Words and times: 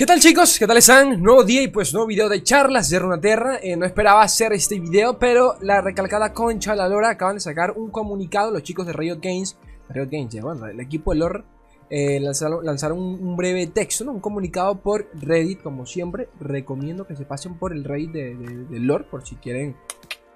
¿Qué 0.00 0.06
tal 0.06 0.18
chicos? 0.18 0.58
¿Qué 0.58 0.66
tal 0.66 0.78
están? 0.78 1.22
Nuevo 1.22 1.44
día 1.44 1.60
y 1.60 1.68
pues 1.68 1.92
nuevo 1.92 2.06
video 2.06 2.30
de 2.30 2.42
charlas 2.42 2.88
de 2.88 2.98
Runaterra 2.98 3.58
eh, 3.62 3.76
No 3.76 3.84
esperaba 3.84 4.22
hacer 4.22 4.50
este 4.54 4.80
video, 4.80 5.18
pero 5.18 5.56
la 5.60 5.82
recalcada 5.82 6.32
concha 6.32 6.70
de 6.70 6.78
la 6.78 6.88
lora 6.88 7.10
acaban 7.10 7.34
de 7.36 7.40
sacar 7.40 7.72
un 7.72 7.90
comunicado 7.90 8.50
Los 8.50 8.62
chicos 8.62 8.86
de 8.86 8.94
Riot 8.94 9.18
Games, 9.20 9.58
Riot 9.90 10.08
Games, 10.10 10.40
bueno, 10.40 10.64
el 10.68 10.80
equipo 10.80 11.12
de 11.12 11.18
lore 11.18 11.44
eh, 11.90 12.18
lanzaron, 12.18 12.98
un, 12.98 13.36
breve 13.36 13.66
texto, 13.66 14.06
¿no? 14.06 14.12
un 14.12 14.20
comunicado 14.20 14.80
por 14.80 15.06
Reddit, 15.12 15.60
como 15.60 15.84
siempre 15.84 16.30
Recomiendo 16.40 17.06
que 17.06 17.14
se 17.14 17.26
pasen 17.26 17.58
por 17.58 17.74
el 17.74 17.84
Reddit 17.84 18.10
de, 18.10 18.36
de 18.36 18.80
lore 18.80 19.04
por 19.04 19.22
si 19.26 19.34
quieren 19.34 19.76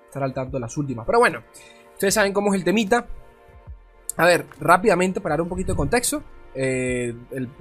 estar 0.05 0.23
al 0.23 0.34
tanto 0.34 0.59
de 0.59 0.60
las 0.60 0.77
últimas 0.77 1.06
Pero 1.06 1.20
bueno, 1.20 1.42
ustedes 1.95 2.12
saben 2.12 2.34
cómo 2.34 2.52
es 2.52 2.59
el 2.59 2.65
temita 2.65 3.06
A 4.19 4.27
ver, 4.27 4.45
rápidamente 4.60 5.23
para 5.23 5.37
dar 5.37 5.41
un 5.41 5.48
poquito 5.48 5.73
de 5.73 5.77
contexto 5.77 6.23
eh, 6.54 7.14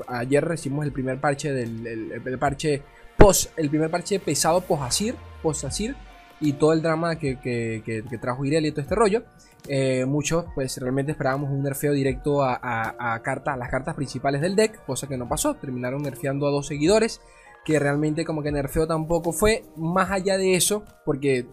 ayer 0.07 0.43
recibimos 0.43 0.85
el 0.85 0.91
primer 0.91 1.19
parche 1.19 1.51
del 1.51 2.37
parche 2.39 2.81
post, 3.17 3.57
el 3.57 3.69
primer 3.69 3.89
parche 3.89 4.19
pesado 4.19 4.61
post 4.61 5.63
Asir 5.65 5.95
y 6.39 6.53
todo 6.53 6.73
el 6.73 6.81
drama 6.81 7.17
que, 7.17 8.03
trajo 8.21 8.45
Irelia 8.45 8.69
y 8.69 8.71
todo 8.71 8.81
este 8.81 8.95
rollo. 8.95 9.23
Eh, 9.67 10.05
muchos 10.05 10.45
pues 10.55 10.77
realmente 10.77 11.13
esperábamos 11.13 11.49
un 11.49 11.63
nerfeo 11.63 11.93
directo 11.93 12.43
a, 12.43 12.59
a, 12.61 13.15
a 13.15 13.57
las 13.57 13.69
cartas 13.69 13.95
principales 13.95 14.41
del 14.41 14.55
deck, 14.55 14.85
cosa 14.85 15.07
que 15.07 15.17
no 15.17 15.27
pasó. 15.27 15.55
Terminaron 15.55 16.03
nerfeando 16.03 16.47
a 16.47 16.51
dos 16.51 16.67
seguidores, 16.67 17.21
que 17.63 17.79
realmente 17.79 18.25
como 18.25 18.43
que 18.43 18.51
nerfeo 18.51 18.87
tampoco 18.87 19.31
fue. 19.31 19.63
Más 19.77 20.11
allá 20.11 20.37
de 20.37 20.55
eso, 20.55 20.83
porque 21.05 21.47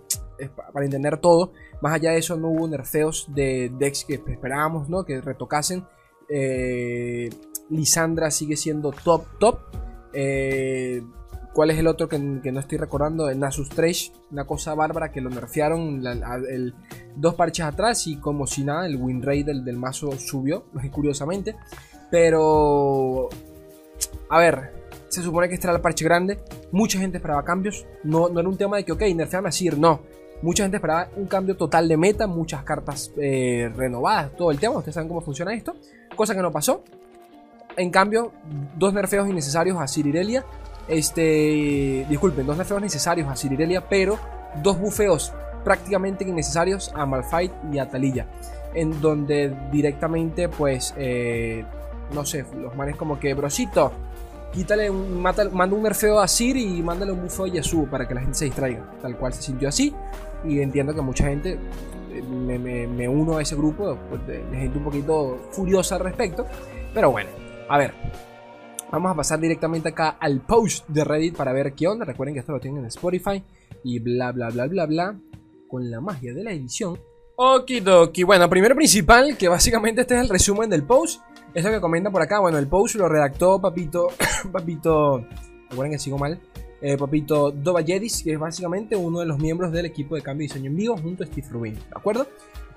para 0.73 0.85
entender 0.85 1.19
todo, 1.19 1.53
más 1.81 1.95
allá 1.95 2.13
de 2.13 2.19
eso 2.19 2.37
no 2.37 2.49
hubo 2.49 2.67
nerfeos 2.67 3.27
de 3.29 3.71
decks 3.79 4.05
que 4.05 4.15
esperábamos, 4.15 4.89
¿no? 4.89 5.05
Que 5.05 5.21
retocasen 5.21 5.85
eh, 6.31 7.29
Lisandra 7.71 8.31
sigue 8.31 8.57
siendo 8.57 8.93
top, 8.93 9.25
top. 9.39 9.59
Eh, 10.13 11.03
¿Cuál 11.53 11.71
es 11.71 11.79
el 11.79 11.89
otro 11.89 12.09
que, 12.09 12.19
no 12.19 12.61
estoy 12.61 12.79
recordando? 12.79 13.33
Nasus 13.35 13.71
Trash, 13.71 14.11
una 14.31 14.47
cosa 14.47 14.75
bárbara 14.75 15.11
que 15.11 15.21
lo 15.21 15.31
nerfearon 15.31 16.01
dos 17.17 17.35
parches 17.35 17.65
atrás 17.65 18.07
y 18.07 18.17
como 18.17 18.47
si 18.47 18.63
nada, 18.63 18.87
el 18.87 18.97
win 18.97 19.21
rate 19.21 19.45
del, 19.45 19.77
mazo 19.77 20.13
subió, 20.13 20.67
curiosamente. 20.93 21.57
Pero, 22.09 23.29
a 24.29 24.39
ver, 24.39 24.73
se 25.09 25.23
supone 25.23 25.49
que 25.49 25.55
este 25.55 25.67
era 25.67 25.77
el 25.77 25.83
parche 25.83 26.05
grande. 26.05 26.39
Mucha 26.71 27.01
gente 27.01 27.17
esperaba 27.19 27.45
cambios. 27.45 27.85
No, 28.05 28.29
no 28.29 28.39
era 28.39 28.49
un 28.49 28.57
tema 28.57 28.77
de 28.77 28.85
que, 28.85 28.93
ok, 28.93 29.03
nerfeame 29.15 29.49
a 29.49 29.53
Sir, 29.53 29.77
no. 29.77 30.01
Mucha 30.43 30.63
gente 30.63 30.77
esperaba 30.77 31.09
un 31.17 31.27
cambio 31.27 31.57
total 31.57 31.89
de 31.89 31.97
meta, 31.97 32.27
muchas 32.29 32.63
cartas 32.63 33.13
eh, 33.17 33.71
renovadas, 33.77 34.37
todo 34.37 34.53
el 34.53 34.61
tema. 34.61 34.79
Ustedes 34.79 34.95
saben 34.95 35.09
cómo 35.09 35.21
funciona 35.21 35.53
esto 35.53 35.75
cosa 36.21 36.35
que 36.35 36.43
no 36.43 36.53
pasó. 36.53 36.85
En 37.79 37.89
cambio, 37.89 38.31
dos 38.77 38.93
nerfeos 38.93 39.27
innecesarios 39.27 39.79
a 39.81 39.89
Cirirelia. 39.89 40.45
Este, 40.87 42.05
disculpen, 42.11 42.47
dos 42.47 42.59
nerfeos 42.59 42.83
necesarios 42.83 43.27
a 43.27 43.37
Cirirelia, 43.37 43.89
pero 43.89 44.19
dos 44.63 44.79
bufeos 44.79 45.33
prácticamente 45.65 46.25
innecesarios 46.25 46.93
a 46.95 47.07
Malphite 47.07 47.55
y 47.73 47.79
a 47.79 47.89
Talilla. 47.89 48.27
En 48.75 49.01
donde 49.01 49.57
directamente, 49.73 50.51
pues, 50.51 50.93
eh, 50.99 51.65
no 52.13 52.27
sé, 52.27 52.45
los 52.61 52.77
manes 52.77 52.97
como 52.97 53.19
que, 53.19 53.33
brosito, 53.33 53.91
quítale 54.53 54.91
manda 54.91 55.75
un 55.75 55.83
nerfeo 55.83 56.21
a 56.21 56.29
Sir 56.29 56.59
y 56.59 56.83
mándale 56.83 57.13
un 57.13 57.23
bufeo 57.23 57.47
a 57.47 57.49
Yasuo 57.49 57.87
para 57.87 58.07
que 58.07 58.13
la 58.13 58.21
gente 58.21 58.37
se 58.37 58.45
distraiga. 58.45 58.85
Tal 59.01 59.17
cual 59.17 59.33
se 59.33 59.41
sintió 59.41 59.71
así. 59.71 59.95
Y 60.45 60.61
entiendo 60.61 60.95
que 60.95 61.01
mucha 61.01 61.29
gente 61.29 61.59
me, 62.11 63.09
uno 63.09 63.39
a 63.39 63.43
ese 63.43 63.57
grupo 63.57 63.97
pues, 64.09 64.27
de, 64.27 64.41
un 64.75 64.85
poquito 64.85 65.49
furiosa 65.51 65.97
al 65.97 66.03
respecto. 66.03 66.47
Pero 66.93 67.11
bueno, 67.11 67.31
a 67.69 67.79
ver. 67.79 67.95
Vamos 68.91 69.13
a 69.13 69.15
pasar 69.15 69.39
directamente 69.39 69.91
acá 69.91 70.17
al 70.19 70.41
post 70.41 70.89
de 70.89 71.05
Reddit 71.05 71.37
para 71.37 71.53
ver 71.53 71.75
qué 71.75 71.87
onda. 71.87 72.05
Recuerden 72.05 72.35
que 72.35 72.41
esto 72.41 72.53
lo 72.53 72.59
tienen 72.59 72.81
en 72.81 72.87
Spotify 72.87 73.43
y 73.85 74.01
bla 74.01 74.33
bla 74.33 74.49
bla 74.49 74.67
bla 74.67 74.87
bla. 74.87 75.21
Con 75.69 75.89
la 75.89 76.01
magia 76.01 76.35
de 76.35 76.43
la 76.43 76.51
edición. 76.51 76.99
Okidoki. 77.37 78.25
Bueno, 78.25 78.51
primero 78.51 78.75
principal, 78.75 79.37
que 79.37 79.49
básicamente 79.49 80.01
este 80.01 80.17
es 80.17 80.23
el 80.23 80.29
resumen 80.29 80.69
del 80.69 80.83
post. 80.83 81.23
Eso 81.55 81.71
que 81.71 81.81
comenta 81.81 82.11
por 82.11 82.23
acá. 82.23 82.41
Bueno, 82.41 82.59
el 82.59 82.67
post 82.67 82.97
lo 82.97 83.09
redactó 83.09 83.61
Papito. 83.61 84.09
Papito. 84.53 85.25
Recuerden 85.69 85.93
que 85.93 85.99
sigo 86.01 86.19
mal 86.19 86.41
eh, 86.81 86.97
Papito 86.97 87.51
Dovalledis, 87.51 88.23
que 88.23 88.33
es 88.33 88.39
básicamente 88.39 88.97
uno 88.97 89.21
de 89.21 89.27
los 89.27 89.39
miembros 89.39 89.73
del 89.73 89.87
equipo 89.87 90.15
de 90.15 90.23
cambio 90.23 90.45
y 90.45 90.49
diseño 90.49 90.71
en 90.71 90.77
vivo 90.77 90.97
junto 90.97 91.25
a 91.25 91.27
Steve 91.27 91.47
Rubin, 91.51 91.75
¿de 91.75 91.81
acuerdo? 91.95 92.27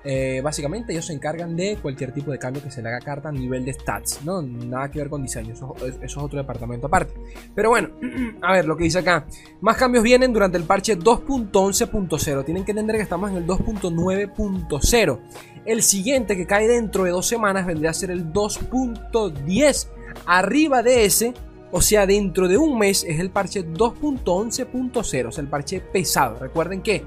Eh, 0.06 0.42
básicamente 0.44 0.92
ellos 0.92 1.06
se 1.06 1.14
encargan 1.14 1.56
de 1.56 1.78
cualquier 1.82 2.12
tipo 2.12 2.32
de 2.32 2.38
cambio 2.38 2.62
que 2.62 2.70
se 2.70 2.82
le 2.82 2.90
haga 2.90 3.00
carta 3.00 3.30
a 3.30 3.32
nivel 3.32 3.64
de 3.64 3.72
stats, 3.72 4.20
¿no? 4.26 4.42
Nada 4.42 4.92
que 4.92 5.00
ver 5.00 5.10
con 5.10 5.24
diseño, 5.24 5.54
eso, 5.54 5.76
es 6.02 6.18
otro 6.18 6.38
departamento 6.38 6.88
aparte. 6.88 7.14
Pero 7.56 7.70
bueno, 7.70 7.90
a 8.42 8.52
ver 8.52 8.66
lo 8.66 8.76
que 8.76 8.84
dice 8.84 9.00
acá. 9.00 9.26
Más 9.62 9.78
cambios 9.78 10.04
vienen 10.04 10.34
durante 10.34 10.58
el 10.58 10.66
parche 10.66 10.98
2.11.0. 10.98 12.44
Tienen 12.44 12.66
que 12.66 12.72
entender 12.72 12.98
que 12.98 13.04
estamos 13.04 13.32
en 13.32 13.38
el 13.38 13.48
2.9.0. 13.48 15.20
El 15.66 15.82
siguiente 15.82 16.36
que 16.36 16.46
cae 16.46 16.68
dentro 16.68 17.06
de 17.06 17.12
dos 17.12 17.26
semanas 17.26 17.66
vendría 17.66 17.92
a 17.92 17.94
ser 17.94 18.12
el 18.12 18.34
2.10. 18.34 19.88
Arriba 20.26 20.84
de 20.84 21.06
ese 21.06 21.34
o 21.76 21.82
sea, 21.82 22.06
dentro 22.06 22.48
de 22.48 22.56
un 22.56 22.78
mes 22.78 23.04
es 23.04 23.20
el 23.20 23.32
parche 23.32 23.66
2.11.0, 23.66 25.28
o 25.28 25.32
sea, 25.32 25.42
el 25.42 25.50
parche 25.50 25.82
pesado. 25.82 26.38
Recuerden 26.38 26.84
que 26.84 27.04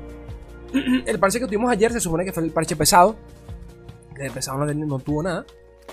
el 1.06 1.20
parche 1.20 1.38
que 1.38 1.46
tuvimos 1.46 1.70
ayer 1.70 1.92
se 1.92 2.00
supone 2.00 2.24
que 2.24 2.32
fue 2.32 2.42
el 2.42 2.50
parche 2.50 2.74
pesado. 2.74 3.14
El 4.18 4.32
pesado 4.32 4.66
no, 4.66 4.98
tuvo 4.98 5.22
nada. 5.22 5.46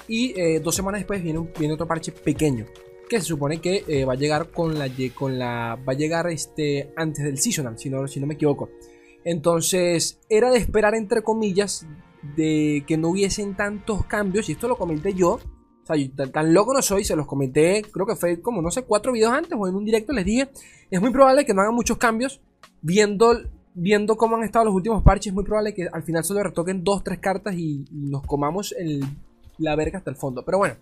Y 0.08 0.34
eh, 0.40 0.60
dos 0.60 0.74
semanas 0.74 1.02
después 1.02 1.22
viene, 1.22 1.40
otro 1.72 1.88
parche 1.88 2.12
pequeño. 2.12 2.66
Que 3.08 3.20
se 3.20 3.28
supone 3.28 3.62
que 3.62 3.84
eh, 3.88 4.06
va 4.06 4.14
a 4.14 4.16
llegar 4.16 4.50
con 4.50 4.80
la, 4.80 4.90
con 5.14 5.38
la. 5.38 5.78
Va 5.88 5.94
a 5.94 5.96
llegar 5.96 6.26
este. 6.32 6.92
antes 6.96 7.24
del 7.24 7.38
seasonal, 7.38 7.78
si 7.78 7.92
no, 7.92 8.08
si 8.08 8.20
no 8.20 8.26
me 8.26 8.34
equivoco. 8.34 8.72
Entonces, 9.24 10.20
era 10.30 10.50
de 10.50 10.58
esperar, 10.58 10.96
entre 10.96 11.22
comillas, 11.22 11.86
de 12.36 12.84
que 12.88 12.98
no 12.98 13.10
hubiesen 13.10 13.56
tantos 13.56 14.04
cambios. 14.08 14.50
Y 14.50 14.54
esto 14.54 14.68
lo 14.68 14.78
comenté 14.78 15.14
yo 15.14 15.40
o 15.84 15.86
sea, 15.86 16.32
tan, 16.32 16.54
loco 16.54 16.74
no 16.74 16.82
soy, 16.82 17.04
se 17.04 17.16
los 17.16 17.28
comenté, 17.28 17.82
creo 17.92 18.06
que 18.06 18.16
fue 18.16 18.42
como, 18.42 18.62
no 18.62 18.72
sé, 18.72 18.84
cuatro 18.84 19.12
videos 19.12 19.34
antes 19.34 19.54
o 19.58 19.68
en 19.68 19.76
un 19.76 19.86
directo 19.86 20.14
les 20.14 20.26
dije, 20.26 20.50
es 20.90 21.02
muy 21.02 21.12
probable 21.12 21.46
que 21.46 21.54
no 21.54 21.62
hagan 21.62 21.76
muchos 21.76 21.98
cambios, 21.98 22.40
viendo, 22.82 23.42
viendo 23.74 24.16
cómo 24.16 24.38
han 24.38 24.44
estado 24.44 24.66
los 24.66 24.74
últimos 24.74 25.04
parches, 25.04 25.28
es 25.28 25.34
muy 25.34 25.44
probable 25.44 25.74
que 25.74 25.88
al 25.92 26.04
final 26.04 26.24
solo 26.24 26.44
retoquen 26.44 26.84
dos, 26.84 27.04
tres 27.04 27.20
cartas 27.20 27.56
y, 27.56 27.86
nos 27.92 28.24
comamos 28.24 28.74
la 29.58 29.76
verga 29.76 29.98
hasta 29.98 30.10
el 30.10 30.16
fondo. 30.16 30.44
Pero 30.46 30.58
bueno, 30.58 30.76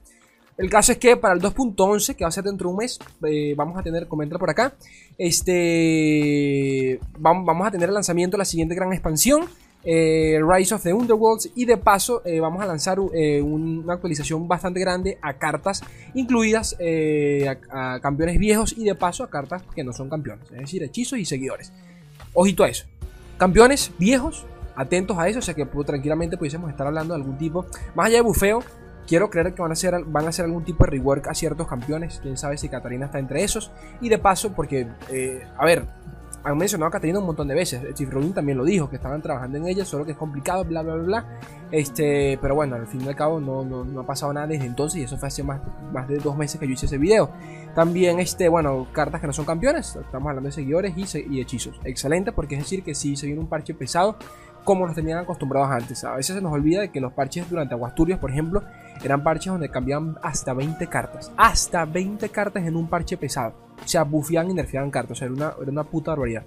el 0.57 0.69
caso 0.69 0.91
es 0.91 0.97
que 0.97 1.18
para 1.18 1.33
el 1.33 1.41
2.11, 1.41 2.16
que 2.16 2.23
va 2.23 2.28
a 2.28 2.31
ser 2.31 2.44
dentro 2.44 2.68
de 2.68 2.73
un 2.73 2.78
mes, 2.78 3.00
eh, 3.28 3.53
vamos 3.56 3.78
a 3.78 3.83
tener, 3.83 4.07
comenta 4.07 4.38
por 4.38 4.50
acá, 4.50 4.75
este, 5.18 7.00
vamos, 7.18 7.45
vamos 7.45 7.68
a 7.68 7.72
tener 7.72 7.89
el 7.89 7.95
lanzamiento 7.95 8.38
de 8.38 8.39
la 8.39 8.45
siguiente 8.45 8.75
gran 8.75 8.94
expansión. 8.94 9.45
Eh, 9.84 10.40
Rise 10.47 10.75
of 10.75 10.84
the 10.84 10.94
Underworlds 10.94 11.50
y 11.56 11.66
de 11.66 11.78
paso 11.78 12.22
eh, 12.24 12.40
vamos 12.40 12.62
a 12.62 12.68
lanzar 12.68 13.00
eh, 13.14 13.42
una 13.42 13.94
actualización 13.94 14.47
bastante 14.47 14.80
grande 14.80 15.18
a 15.24 15.34
cartas 15.34 15.81
incluidas 16.14 16.78
a, 17.69 18.00
campeones 18.00 18.38
viejos 18.38 18.75
y 18.78 18.84
de 18.84 18.94
paso 18.94 19.24
a 19.24 19.30
cartas 19.30 19.64
que 19.74 19.84
no 19.84 19.92
son 19.92 20.09
campeones, 20.09 20.52
es 20.52 20.59
decir, 20.59 20.84
hechizos 20.84 21.18
y 21.18 21.25
seguidores. 21.25 21.72
Ojito 22.34 22.64
a 22.64 22.69
eso. 22.69 22.86
Campeones 23.38 23.92
viejos, 23.97 24.46
atentos 24.75 25.18
a 25.18 25.28
eso, 25.28 25.40
o 25.40 25.42
sea 25.42 25.56
que 25.56 25.66
pues, 25.66 25.88
tranquilamente 25.88 26.38
pudiésemos 26.38 26.69
estar 26.69 26.86
hablando 26.86 27.16
de 27.16 27.22
algún 27.22 27.38
tipo, 27.38 27.66
más 27.96 28.08
allá 28.08 28.18
de 28.18 28.22
bufeo, 28.22 28.63
quiero 29.08 29.30
creer 29.30 29.53
que 29.53 29.62
van 29.62 29.72
a, 29.72 29.74
hacer, 29.74 30.03
van 30.06 30.25
a 30.25 30.30
hacer 30.30 30.46
algún 30.46 30.63
tipo 30.63 30.86
de 30.86 30.92
rework 30.92 31.28
a 31.28 31.34
ciertos 31.34 31.68
campeones. 31.68 32.19
Quién 32.22 32.38
sabe 32.38 32.58
si 32.58 32.69
Katarina 32.69 33.08
está 33.08 33.19
entre 33.19 33.44
esos. 33.44 33.72
Y 34.00 34.09
de 34.09 34.19
paso, 34.19 34.53
porque, 34.53 34.88
a 35.58 35.66
ver, 35.66 35.86
han 36.44 36.57
mencionado 36.57 36.90
a 36.90 36.91
Catarina 36.91 37.19
un 37.19 37.25
montón 37.25 37.47
de 37.47 37.56
veces. 37.56 37.81
Steve 37.91 38.12
Rubin 38.12 38.34
también 38.34 38.57
lo 38.57 38.63
dijo, 38.63 38.90
que 38.90 38.96
estaban 38.96 39.22
trabajando 39.22 39.57
en 39.57 39.68
ella, 39.68 39.85
solo 39.85 40.06
que 40.06 40.12
es 40.12 40.18
complicado, 40.18 40.63
bla, 40.63 40.81
bla, 40.81 40.96
bla, 40.96 41.03
bla. 41.03 41.25
Este, 41.72 42.38
pero 42.41 42.56
bueno, 42.56 42.75
al 42.75 42.88
fin 42.88 43.02
y 43.02 43.07
al 43.07 43.16
cabo 43.16 43.40
no, 43.40 43.63
no, 43.63 44.00
ha 44.00 44.06
pasado 44.06 44.33
nada 44.33 44.48
desde 44.48 44.65
entonces 44.65 45.01
y 45.01 45.04
eso 45.04 45.18
fue 45.18 45.27
hace 45.27 45.44
más, 45.44 45.62
más 45.94 46.07
de 46.07 46.18
dos 46.18 46.36
meses 46.36 46.60
que 46.60 46.68
yo 46.68 46.74
hice 46.74 46.86
ese 46.88 46.98
video. 46.98 47.30
También, 47.75 48.19
este, 48.19 48.50
bueno, 48.50 48.88
cartas 48.92 49.21
que 49.21 49.27
no 49.27 49.33
son 49.33 49.45
campeones, 49.45 49.95
estamos 49.95 50.30
hablando 50.30 50.48
de 50.48 50.51
seguidores 50.51 50.94
y, 50.98 51.36
y 51.36 51.42
hechizos. 51.42 51.80
Excelente, 51.83 52.31
porque 52.31 52.56
es 52.56 52.63
decir 52.63 52.83
que 52.83 52.95
si 52.95 53.15
se 53.15 53.27
viene 53.27 53.39
un 53.39 53.48
parche 53.48 53.74
pesado, 53.74 54.18
como 54.63 54.86
nos 54.86 54.95
tenían 54.95 55.19
acostumbrados 55.19 55.71
antes. 55.71 56.04
A 56.04 56.15
veces 56.15 56.36
se 56.36 56.42
nos 56.42 56.51
olvida 56.51 56.81
de 56.81 56.92
que 56.92 57.01
los 57.01 57.13
parches 57.13 57.50
durante 57.50 57.74
Aguasturias, 57.74 58.19
por 58.19 58.31
ejemplo, 58.31 58.63
eran 59.04 59.24
parches 59.24 59.51
donde 59.51 59.69
cambiaban 59.69 60.18
hasta 60.21 60.54
20 60.54 60.88
cartas. 60.88 61.31
Hasta 61.38 61.86
20 61.86 62.30
cartas 62.30 62.63
en 62.65 62.75
un 62.75 62.88
parche 62.88 63.18
pesado. 63.18 63.54
O 63.83 63.88
sea, 63.88 64.06
y 64.06 64.54
nerfeaban 64.54 64.92
cartas. 64.92 65.12
O 65.12 65.16
sea, 65.16 65.25
era 65.25 65.36
una, 65.36 65.54
era 65.62 65.72
una 65.72 65.83
puta 65.83 66.12
barbaridad. 66.12 66.45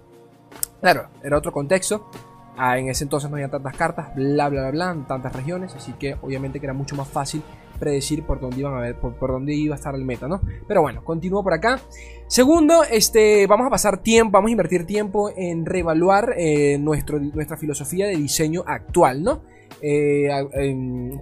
Claro, 0.81 1.09
era 1.23 1.39
otro 1.39 1.53
contexto. 1.53 2.09
Ah, 2.57 2.79
en 2.79 2.89
ese 2.89 3.05
entonces 3.05 3.29
no 3.29 3.37
había 3.37 3.51
tantas 3.51 3.77
cartas, 3.77 4.15
bla, 4.15 4.49
bla, 4.49 4.71
bla, 4.71 4.71
bla, 4.71 5.05
tantas 5.09 5.33
regiones. 5.35 5.75
Así 5.75 5.93
que 5.95 6.17
obviamente 6.23 6.61
que 6.61 6.67
era 6.67 6.73
mucho 6.73 6.95
más 6.95 7.09
fácil 7.09 7.43
predecir 7.79 8.23
por 8.23 8.41
dónde 8.41 8.61
iban 8.61 8.75
a 8.75 8.81
ver, 8.81 8.97
por, 8.97 9.19
dónde 9.19 9.55
iba 9.55 9.75
a 9.75 9.79
estar 9.79 9.95
el 9.95 10.05
meta, 10.05 10.29
¿no? 10.29 10.41
Pero 10.67 10.81
bueno, 10.81 11.05
continúo 11.05 11.43
por 11.43 11.53
acá. 11.53 11.81
Segundo, 12.29 12.85
este, 12.85 13.47
vamos 13.47 13.67
a 13.67 13.71
pasar 13.71 13.99
tiempo, 13.99 14.33
vamos 14.33 14.49
a 14.49 14.53
invertir 14.53 14.87
tiempo 14.87 15.31
en 15.37 15.67
reevaluar 15.67 16.35
eh, 16.37 16.79
nuestro, 16.79 17.19
nuestra 17.19 17.57
filosofía 17.57 18.07
de 18.07 18.17
diseño 18.17 18.63
actual, 18.67 19.23
¿no? 19.23 19.43
Eh, 19.83 20.29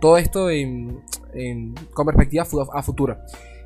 todo 0.01 0.19
esto 0.19 0.49
con 1.95 2.07
perspectiva 2.07 2.45
a 2.73 2.83
futuro. 2.83 3.17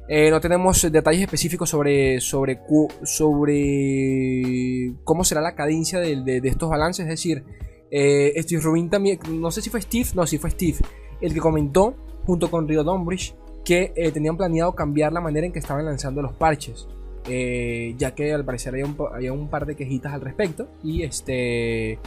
Eh, 0.08 0.30
no 0.30 0.40
tenemos 0.40 0.80
detalles 0.90 1.22
específicos 1.22 1.68
sobre, 1.68 2.20
sobre, 2.20 2.60
sobre 3.02 4.94
cómo 5.02 5.24
será 5.24 5.40
la 5.40 5.54
cadencia 5.54 5.98
de, 5.98 6.40
estos 6.44 6.70
balances. 6.70 7.04
Es 7.04 7.10
decir, 7.10 7.44
eh, 7.90 8.32
Steve 8.42 8.62
Rubin 8.62 8.88
también, 8.88 9.18
no 9.28 9.50
sé 9.50 9.62
si 9.62 9.70
fue 9.70 9.80
Steve, 9.82 10.10
no, 10.14 10.26
si 10.26 10.38
fue 10.38 10.50
Steve, 10.50 10.78
el 11.20 11.34
que 11.34 11.40
comentó 11.40 11.96
junto 12.24 12.50
con 12.50 12.68
Rio 12.68 12.84
Dombridge 12.84 13.34
que 13.64 13.92
eh, 13.96 14.12
tenían 14.12 14.36
planeado 14.36 14.74
cambiar 14.76 15.12
la 15.12 15.20
manera 15.20 15.46
en 15.46 15.52
que 15.52 15.58
estaban 15.58 15.84
lanzando 15.84 16.22
los 16.22 16.34
parches. 16.34 16.86
ya 17.24 18.14
que 18.14 18.32
al 18.32 18.44
parecer 18.44 18.74
había 19.12 19.32
un, 19.32 19.48
par 19.50 19.66
de 19.66 19.74
quejitas 19.74 20.12
al 20.12 20.20
respecto. 20.20 20.68
Y 20.84 21.02
este. 21.02 21.98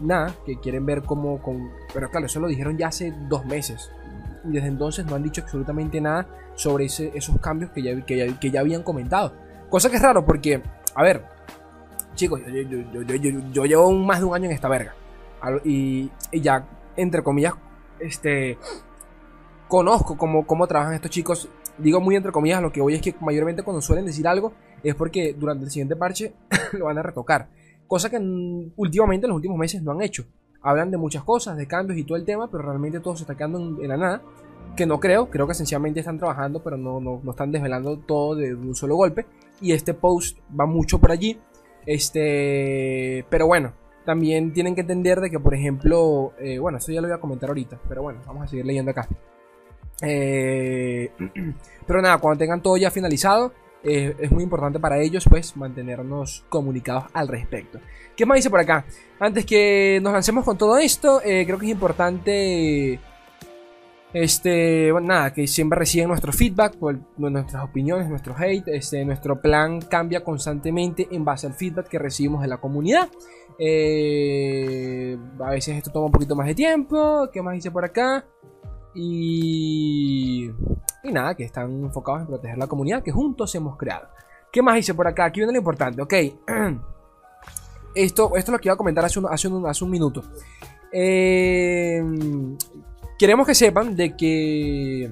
nada, 0.00 0.36
que 0.46 0.60
quieren 0.60 0.86
ver 0.86 1.02
cómo. 1.02 1.40
pero 1.92 2.10
claro, 2.10 2.26
eso 2.26 2.38
lo 2.38 2.46
dijeron 2.46 2.78
ya 2.78 2.88
hace 2.88 3.12
dos 3.28 3.44
meses 3.44 3.90
y 4.44 4.52
desde 4.52 4.68
entonces 4.68 5.06
no 5.06 5.16
han 5.16 5.22
dicho 5.22 5.42
absolutamente 5.42 6.00
nada 6.00 6.26
sobre 6.54 6.86
esos 6.86 7.38
cambios 7.40 7.70
que 7.70 7.82
ya, 7.82 8.00
que, 8.04 8.50
ya, 8.50 8.60
habían 8.60 8.82
comentado. 8.82 9.32
Cosa 9.68 9.90
que 9.90 9.96
es 9.96 10.02
raro 10.02 10.24
porque, 10.24 10.62
a 10.94 11.02
ver, 11.02 11.24
chicos, 12.14 12.40
yo, 13.52 13.64
llevo 13.64 13.92
más 13.92 14.20
de 14.20 14.24
un 14.24 14.34
año 14.34 14.46
en 14.46 14.52
esta 14.52 14.68
verga. 14.68 14.94
Y, 15.64 16.10
ya, 16.32 16.66
entre 16.96 17.22
comillas, 17.22 17.54
este, 17.98 18.58
conozco 19.68 20.16
cómo, 20.16 20.46
cómo 20.46 20.66
trabajan 20.66 20.94
estos 20.94 21.10
chicos. 21.10 21.48
Digo 21.78 22.00
muy 22.00 22.16
entre 22.16 22.32
comillas, 22.32 22.60
lo 22.60 22.72
que 22.72 22.80
voy 22.80 22.94
es 22.94 23.00
que 23.00 23.14
mayormente 23.20 23.62
cuando 23.62 23.80
suelen 23.80 24.04
decir 24.04 24.28
algo 24.28 24.52
es 24.82 24.94
porque 24.94 25.34
durante 25.34 25.64
el 25.64 25.70
siguiente 25.70 25.96
parche 25.96 26.34
lo 26.72 26.86
van 26.86 26.98
a 26.98 27.02
retocar. 27.02 27.48
Cosa 27.86 28.10
que 28.10 28.18
últimamente 28.76 29.26
en 29.26 29.30
los 29.30 29.36
últimos 29.36 29.58
meses 29.58 29.82
no 29.82 29.92
han 29.92 30.02
hecho 30.02 30.24
hablan 30.62 30.90
de 30.90 30.96
muchas 30.96 31.24
cosas, 31.24 31.56
de 31.56 31.66
cambios 31.66 31.98
y 31.98 32.04
todo 32.04 32.16
el 32.16 32.24
tema, 32.24 32.50
pero 32.50 32.62
realmente 32.64 33.00
todo 33.00 33.16
se 33.16 33.22
está 33.22 33.36
quedando 33.36 33.58
en, 33.58 33.88
la 33.88 33.96
nada. 33.96 34.22
Que 34.76 34.86
no 34.86 35.00
creo, 35.00 35.30
creo 35.30 35.46
que 35.46 35.54
sencillamente 35.54 36.00
están 36.00 36.18
trabajando, 36.18 36.62
pero 36.62 36.76
no, 36.76 37.00
no, 37.00 37.20
están 37.30 37.50
desvelando 37.50 37.98
todo 37.98 38.36
de 38.36 38.54
un 38.54 38.74
solo 38.74 38.96
golpe. 38.96 39.26
Y 39.60 39.72
este 39.72 39.94
post 39.94 40.38
va 40.58 40.66
mucho 40.66 40.98
por 40.98 41.10
allí. 41.10 41.38
Este, 41.86 43.24
pero 43.30 43.46
bueno, 43.46 43.72
también 44.04 44.52
tienen 44.52 44.74
que 44.74 44.82
entender 44.82 45.20
de 45.20 45.30
que, 45.30 45.40
por 45.40 45.54
ejemplo, 45.54 46.32
eh, 46.38 46.58
bueno, 46.58 46.78
esto 46.78 46.92
ya 46.92 47.00
lo 47.00 47.08
voy 47.08 47.16
a 47.16 47.20
comentar 47.20 47.50
ahorita, 47.50 47.80
pero 47.88 48.02
bueno, 48.02 48.20
vamos 48.26 48.44
a 48.44 48.46
seguir 48.48 48.66
leyendo 48.66 48.92
acá. 48.92 49.08
Eh, 50.02 51.10
pero 51.86 52.00
nada, 52.00 52.18
cuando 52.18 52.38
tengan 52.38 52.62
todo 52.62 52.76
ya 52.76 52.90
finalizado, 52.90 53.52
eh, 53.82 54.14
es 54.18 54.30
muy 54.30 54.42
importante 54.42 54.78
para 54.78 54.98
ellos 54.98 55.24
pues 55.28 55.56
mantenernos 55.56 56.44
comunicados 56.48 57.04
al 57.12 57.28
respecto. 57.28 57.80
¿Qué 58.16 58.26
más 58.26 58.36
dice 58.36 58.50
por 58.50 58.60
acá? 58.60 58.84
Antes 59.18 59.46
que 59.46 60.00
nos 60.02 60.12
lancemos 60.12 60.44
con 60.44 60.58
todo 60.58 60.76
esto, 60.78 61.20
eh, 61.24 61.44
creo 61.46 61.58
que 61.58 61.66
es 61.66 61.72
importante 61.72 63.00
este, 64.12 64.90
bueno, 64.90 65.06
nada, 65.08 65.32
que 65.32 65.46
siempre 65.46 65.78
reciben 65.78 66.08
nuestro 66.08 66.32
feedback, 66.32 66.76
nuestras 67.16 67.64
opiniones, 67.64 68.08
nuestro 68.08 68.34
hate. 68.36 68.66
Este, 68.68 69.04
nuestro 69.04 69.40
plan 69.40 69.80
cambia 69.80 70.24
constantemente 70.24 71.06
en 71.10 71.24
base 71.24 71.46
al 71.46 71.54
feedback 71.54 71.88
que 71.88 71.98
recibimos 71.98 72.42
de 72.42 72.48
la 72.48 72.58
comunidad. 72.58 73.08
Eh, 73.58 75.16
a 75.38 75.50
veces 75.50 75.76
esto 75.76 75.90
toma 75.92 76.06
un 76.06 76.12
poquito 76.12 76.34
más 76.34 76.46
de 76.46 76.54
tiempo. 76.54 77.28
¿Qué 77.32 77.40
más 77.40 77.54
dice 77.54 77.70
por 77.70 77.84
acá? 77.84 78.24
Y 78.94 80.50
y 81.02 81.12
nada, 81.12 81.34
que 81.34 81.44
están 81.44 81.70
enfocados 81.84 82.22
en 82.22 82.26
proteger 82.26 82.58
la 82.58 82.66
comunidad 82.66 83.02
que 83.02 83.12
juntos 83.12 83.54
hemos 83.54 83.76
creado. 83.76 84.08
¿Qué 84.52 84.62
más 84.62 84.78
hice 84.78 84.94
por 84.94 85.06
acá? 85.06 85.26
Aquí 85.26 85.40
viene 85.40 85.52
lo 85.52 85.58
importante, 85.58 86.02
ok. 86.02 86.14
Esto, 87.92 88.36
esto 88.36 88.38
es 88.38 88.48
lo 88.48 88.58
que 88.60 88.68
iba 88.68 88.74
a 88.74 88.76
comentar 88.76 89.04
hace 89.04 89.18
un, 89.18 89.26
hace 89.26 89.48
hace 89.66 89.84
un 89.84 89.90
minuto. 89.90 90.22
Eh, 90.92 92.00
queremos 93.18 93.44
que 93.44 93.54
sepan 93.56 93.96
de 93.96 94.16
que 94.16 95.10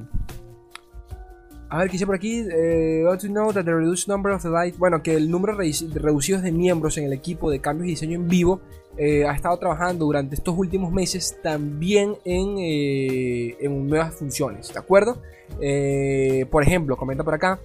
a 1.70 1.78
ver, 1.78 1.88
¿qué 1.88 1.92
dice 1.92 2.06
por 2.06 2.14
aquí? 2.14 2.46
Eh, 2.50 3.04
to 3.20 3.26
know 3.26 3.52
that 3.52 3.64
the 3.64 3.74
reduced 3.74 4.08
number 4.08 4.32
of 4.32 4.42
the 4.42 4.48
light, 4.48 4.76
bueno, 4.78 5.02
que 5.02 5.14
el 5.14 5.30
número 5.30 5.54
reducido 5.54 6.40
de 6.40 6.50
miembros 6.50 6.96
en 6.96 7.04
el 7.04 7.12
equipo 7.12 7.50
de 7.50 7.60
cambios 7.60 7.88
y 7.88 7.90
diseño 7.90 8.16
en 8.16 8.26
vivo 8.26 8.60
eh, 8.98 9.26
ha 9.26 9.32
estado 9.32 9.56
trabajando 9.58 10.04
durante 10.04 10.34
estos 10.34 10.56
últimos 10.58 10.92
meses 10.92 11.38
también 11.42 12.16
en, 12.24 12.56
eh, 12.58 13.56
en 13.60 13.86
nuevas 13.86 14.14
funciones, 14.14 14.72
¿de 14.72 14.78
acuerdo? 14.78 15.22
Eh, 15.60 16.46
por 16.50 16.62
ejemplo, 16.62 16.96
comenta 16.96 17.22
por 17.22 17.34
acá 17.34 17.60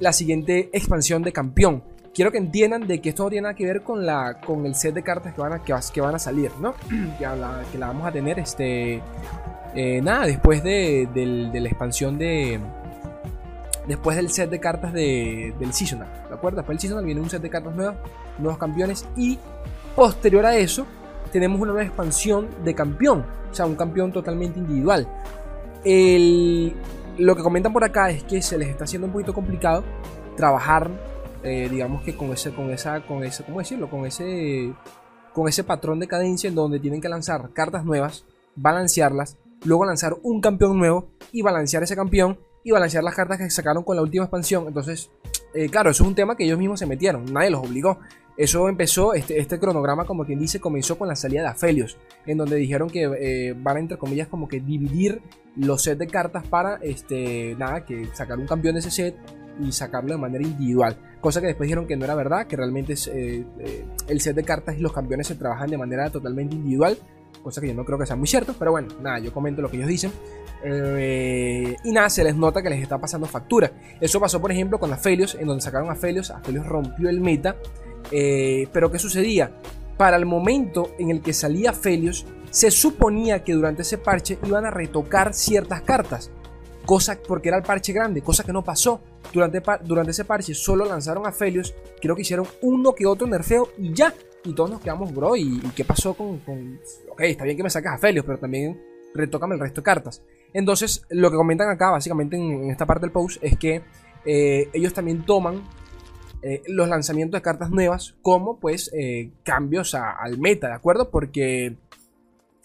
la 0.00 0.12
siguiente 0.12 0.70
expansión 0.72 1.22
de 1.22 1.32
campeón. 1.32 1.82
Quiero 2.14 2.32
que 2.32 2.38
entiendan 2.38 2.86
de 2.86 3.00
que 3.00 3.10
esto 3.10 3.24
no 3.24 3.30
tiene 3.30 3.42
nada 3.42 3.54
que 3.54 3.64
ver 3.64 3.82
con, 3.82 4.04
la, 4.04 4.40
con 4.40 4.66
el 4.66 4.74
set 4.74 4.94
de 4.94 5.02
cartas 5.02 5.34
que 5.34 5.40
van 5.40 5.52
a, 5.52 5.62
que, 5.62 6.00
van 6.00 6.14
a 6.14 6.18
salir, 6.18 6.50
¿no? 6.60 6.74
que, 7.18 7.24
la, 7.24 7.62
que 7.70 7.78
la 7.78 7.88
vamos 7.88 8.06
a 8.06 8.12
tener, 8.12 8.38
este, 8.38 9.02
nada, 10.02 10.26
después 10.26 10.62
de 10.62 11.06
la 11.14 11.68
expansión 11.68 12.18
de 12.18 12.58
después 13.86 14.16
del 14.16 14.30
set 14.30 14.50
de 14.50 14.60
cartas 14.60 14.92
de, 14.92 15.54
del 15.58 15.72
Seasonal. 15.72 16.08
¿De 16.28 16.34
acuerdo? 16.34 16.58
Después 16.58 16.76
del 16.76 16.80
Seasonal 16.80 17.04
viene 17.04 17.20
un 17.20 17.30
set 17.30 17.42
de 17.42 17.50
cartas 17.50 17.74
nuevas, 17.74 17.96
nuevos 18.38 18.58
campeones. 18.58 19.06
Y 19.16 19.38
posterior 19.94 20.44
a 20.46 20.56
eso, 20.56 20.86
tenemos 21.32 21.60
una 21.60 21.72
nueva 21.72 21.86
expansión 21.86 22.48
de 22.64 22.74
campeón. 22.74 23.24
O 23.50 23.54
sea, 23.54 23.66
un 23.66 23.76
campeón 23.76 24.12
totalmente 24.12 24.58
individual. 24.58 25.06
lo 27.18 27.36
que 27.36 27.42
comentan 27.42 27.72
por 27.72 27.84
acá 27.84 28.10
es 28.10 28.22
que 28.24 28.40
se 28.40 28.56
les 28.56 28.68
está 28.68 28.84
haciendo 28.84 29.06
un 29.06 29.12
poquito 29.12 29.34
complicado 29.34 29.84
trabajar, 30.36 30.90
eh, 31.42 31.68
digamos 31.70 32.02
que 32.02 32.16
con 32.16 32.30
ese, 32.32 32.52
con 32.52 32.70
esa, 32.70 33.04
con 33.06 33.24
ese, 33.24 33.44
¿cómo 33.44 33.58
decirlo? 33.58 33.90
Con 33.90 34.06
ese, 34.06 34.72
con 35.32 35.48
ese 35.48 35.64
patrón 35.64 36.00
de 36.00 36.08
cadencia 36.08 36.48
en 36.48 36.54
donde 36.54 36.78
tienen 36.80 37.00
que 37.00 37.08
lanzar 37.08 37.52
cartas 37.52 37.84
nuevas, 37.84 38.24
balancearlas, 38.54 39.36
luego 39.64 39.84
lanzar 39.84 40.16
un 40.22 40.40
campeón 40.40 40.78
nuevo 40.78 41.10
y 41.32 41.42
balancear 41.42 41.82
ese 41.82 41.96
campeón 41.96 42.38
y 42.64 42.70
balancear 42.70 43.02
las 43.02 43.14
cartas 43.14 43.38
que 43.38 43.50
sacaron 43.50 43.82
con 43.82 43.96
la 43.96 44.02
última 44.02 44.24
expansión. 44.24 44.66
Entonces, 44.68 45.10
eh, 45.54 45.68
claro, 45.68 45.90
eso 45.90 46.04
es 46.04 46.08
un 46.08 46.14
tema 46.14 46.36
que 46.36 46.44
ellos 46.44 46.58
mismos 46.58 46.78
se 46.78 46.86
metieron, 46.86 47.24
nadie 47.32 47.50
los 47.50 47.60
obligó. 47.60 47.98
Eso 48.36 48.68
empezó, 48.68 49.14
este, 49.14 49.38
este 49.38 49.58
cronograma, 49.58 50.04
como 50.06 50.24
quien 50.24 50.38
dice, 50.38 50.60
comenzó 50.60 50.96
con 50.96 51.08
la 51.08 51.16
salida 51.16 51.42
de 51.42 51.48
Aphelios, 51.48 51.98
en 52.26 52.38
donde 52.38 52.56
dijeron 52.56 52.88
que 52.88 53.04
eh, 53.04 53.54
van 53.56 53.76
a, 53.76 53.80
entre 53.80 53.98
comillas, 53.98 54.28
como 54.28 54.48
que 54.48 54.60
dividir 54.60 55.20
los 55.56 55.82
sets 55.82 55.98
de 55.98 56.06
cartas 56.06 56.46
para, 56.46 56.76
este, 56.76 57.54
nada, 57.58 57.84
que 57.84 58.06
sacar 58.14 58.38
un 58.38 58.46
campeón 58.46 58.74
de 58.74 58.80
ese 58.80 58.90
set 58.90 59.16
y 59.60 59.70
sacarlo 59.72 60.12
de 60.12 60.18
manera 60.18 60.44
individual. 60.44 60.96
Cosa 61.20 61.40
que 61.40 61.48
después 61.48 61.66
dijeron 61.66 61.86
que 61.86 61.96
no 61.96 62.04
era 62.04 62.14
verdad, 62.14 62.46
que 62.46 62.56
realmente 62.56 62.94
eh, 63.12 63.44
el 64.08 64.20
set 64.20 64.34
de 64.34 64.44
cartas 64.44 64.76
y 64.78 64.80
los 64.80 64.92
campeones 64.92 65.26
se 65.26 65.34
trabajan 65.34 65.70
de 65.70 65.76
manera 65.76 66.08
totalmente 66.10 66.54
individual, 66.54 66.96
cosa 67.42 67.60
que 67.60 67.68
yo 67.68 67.74
no 67.74 67.84
creo 67.84 67.98
que 67.98 68.06
sea 68.06 68.16
muy 68.16 68.26
cierto, 68.26 68.54
pero 68.58 68.70
bueno, 68.70 68.88
nada, 69.02 69.18
yo 69.18 69.32
comento 69.32 69.60
lo 69.60 69.70
que 69.70 69.76
ellos 69.76 69.88
dicen. 69.88 70.12
Eh, 70.64 71.76
y 71.84 71.92
nada, 71.92 72.08
se 72.08 72.22
les 72.22 72.36
nota 72.36 72.62
que 72.62 72.70
les 72.70 72.80
está 72.80 72.98
pasando 72.98 73.26
factura. 73.26 73.72
Eso 74.00 74.20
pasó, 74.20 74.40
por 74.40 74.52
ejemplo, 74.52 74.78
con 74.78 74.92
Aphelios, 74.92 75.34
en 75.34 75.46
donde 75.46 75.60
sacaron 75.60 75.88
a 75.88 75.92
Aphelios. 75.92 76.30
Aphelios 76.30 76.66
rompió 76.66 77.08
el 77.08 77.20
meta. 77.20 77.56
Eh, 78.10 78.68
pero 78.72 78.90
¿qué 78.90 78.98
sucedía? 78.98 79.52
Para 79.96 80.16
el 80.16 80.26
momento 80.26 80.90
en 80.98 81.10
el 81.10 81.22
que 81.22 81.32
salía 81.32 81.70
Aphelios, 81.70 82.26
se 82.50 82.70
suponía 82.70 83.44
que 83.44 83.54
durante 83.54 83.82
ese 83.82 83.98
parche 83.98 84.38
iban 84.44 84.66
a 84.66 84.70
retocar 84.70 85.32
ciertas 85.32 85.82
cartas. 85.82 86.30
Cosa 86.84 87.18
porque 87.26 87.48
era 87.48 87.56
el 87.56 87.62
parche 87.62 87.92
grande, 87.92 88.22
cosa 88.22 88.44
que 88.44 88.52
no 88.52 88.62
pasó. 88.62 89.00
Durante, 89.32 89.62
durante 89.84 90.10
ese 90.10 90.24
parche 90.24 90.54
solo 90.54 90.84
lanzaron 90.84 91.24
a 91.24 91.30
Aphelios. 91.30 91.74
Creo 92.00 92.14
que 92.14 92.22
hicieron 92.22 92.46
uno 92.60 92.94
que 92.94 93.06
otro 93.06 93.26
nerfeo 93.26 93.70
y 93.78 93.94
ya. 93.94 94.12
Y 94.44 94.52
todos 94.54 94.70
nos 94.70 94.80
quedamos, 94.80 95.14
bro. 95.14 95.36
¿Y, 95.36 95.60
qué 95.76 95.84
pasó 95.84 96.14
con, 96.14 96.40
Ok, 97.08 97.20
está 97.20 97.44
bien 97.44 97.56
que 97.56 97.62
me 97.62 97.70
sacas 97.70 97.92
a 97.92 97.96
Aphelios, 97.96 98.24
pero 98.26 98.38
también 98.38 98.78
retócame 99.14 99.54
el 99.54 99.60
resto 99.60 99.80
de 99.80 99.84
cartas. 99.84 100.22
Entonces, 100.52 101.04
lo 101.10 101.30
que 101.30 101.36
comentan 101.36 101.70
acá, 101.70 101.90
básicamente 101.90 102.36
en, 102.36 102.70
esta 102.70 102.84
parte 102.84 103.06
del 103.06 103.12
post, 103.12 103.38
es 103.42 103.56
que 103.56 103.82
eh, 104.24 104.68
ellos 104.72 104.92
también 104.92 105.24
toman 105.24 105.62
eh, 106.42 106.62
los 106.66 106.88
lanzamientos 106.88 107.38
de 107.38 107.42
cartas 107.42 107.70
nuevas 107.70 108.14
como, 108.22 108.58
pues, 108.58 108.90
eh, 108.94 109.30
cambios 109.42 109.94
al 109.94 110.38
meta, 110.38 110.68
¿de 110.68 110.74
acuerdo? 110.74 111.10
Porque, 111.10 111.76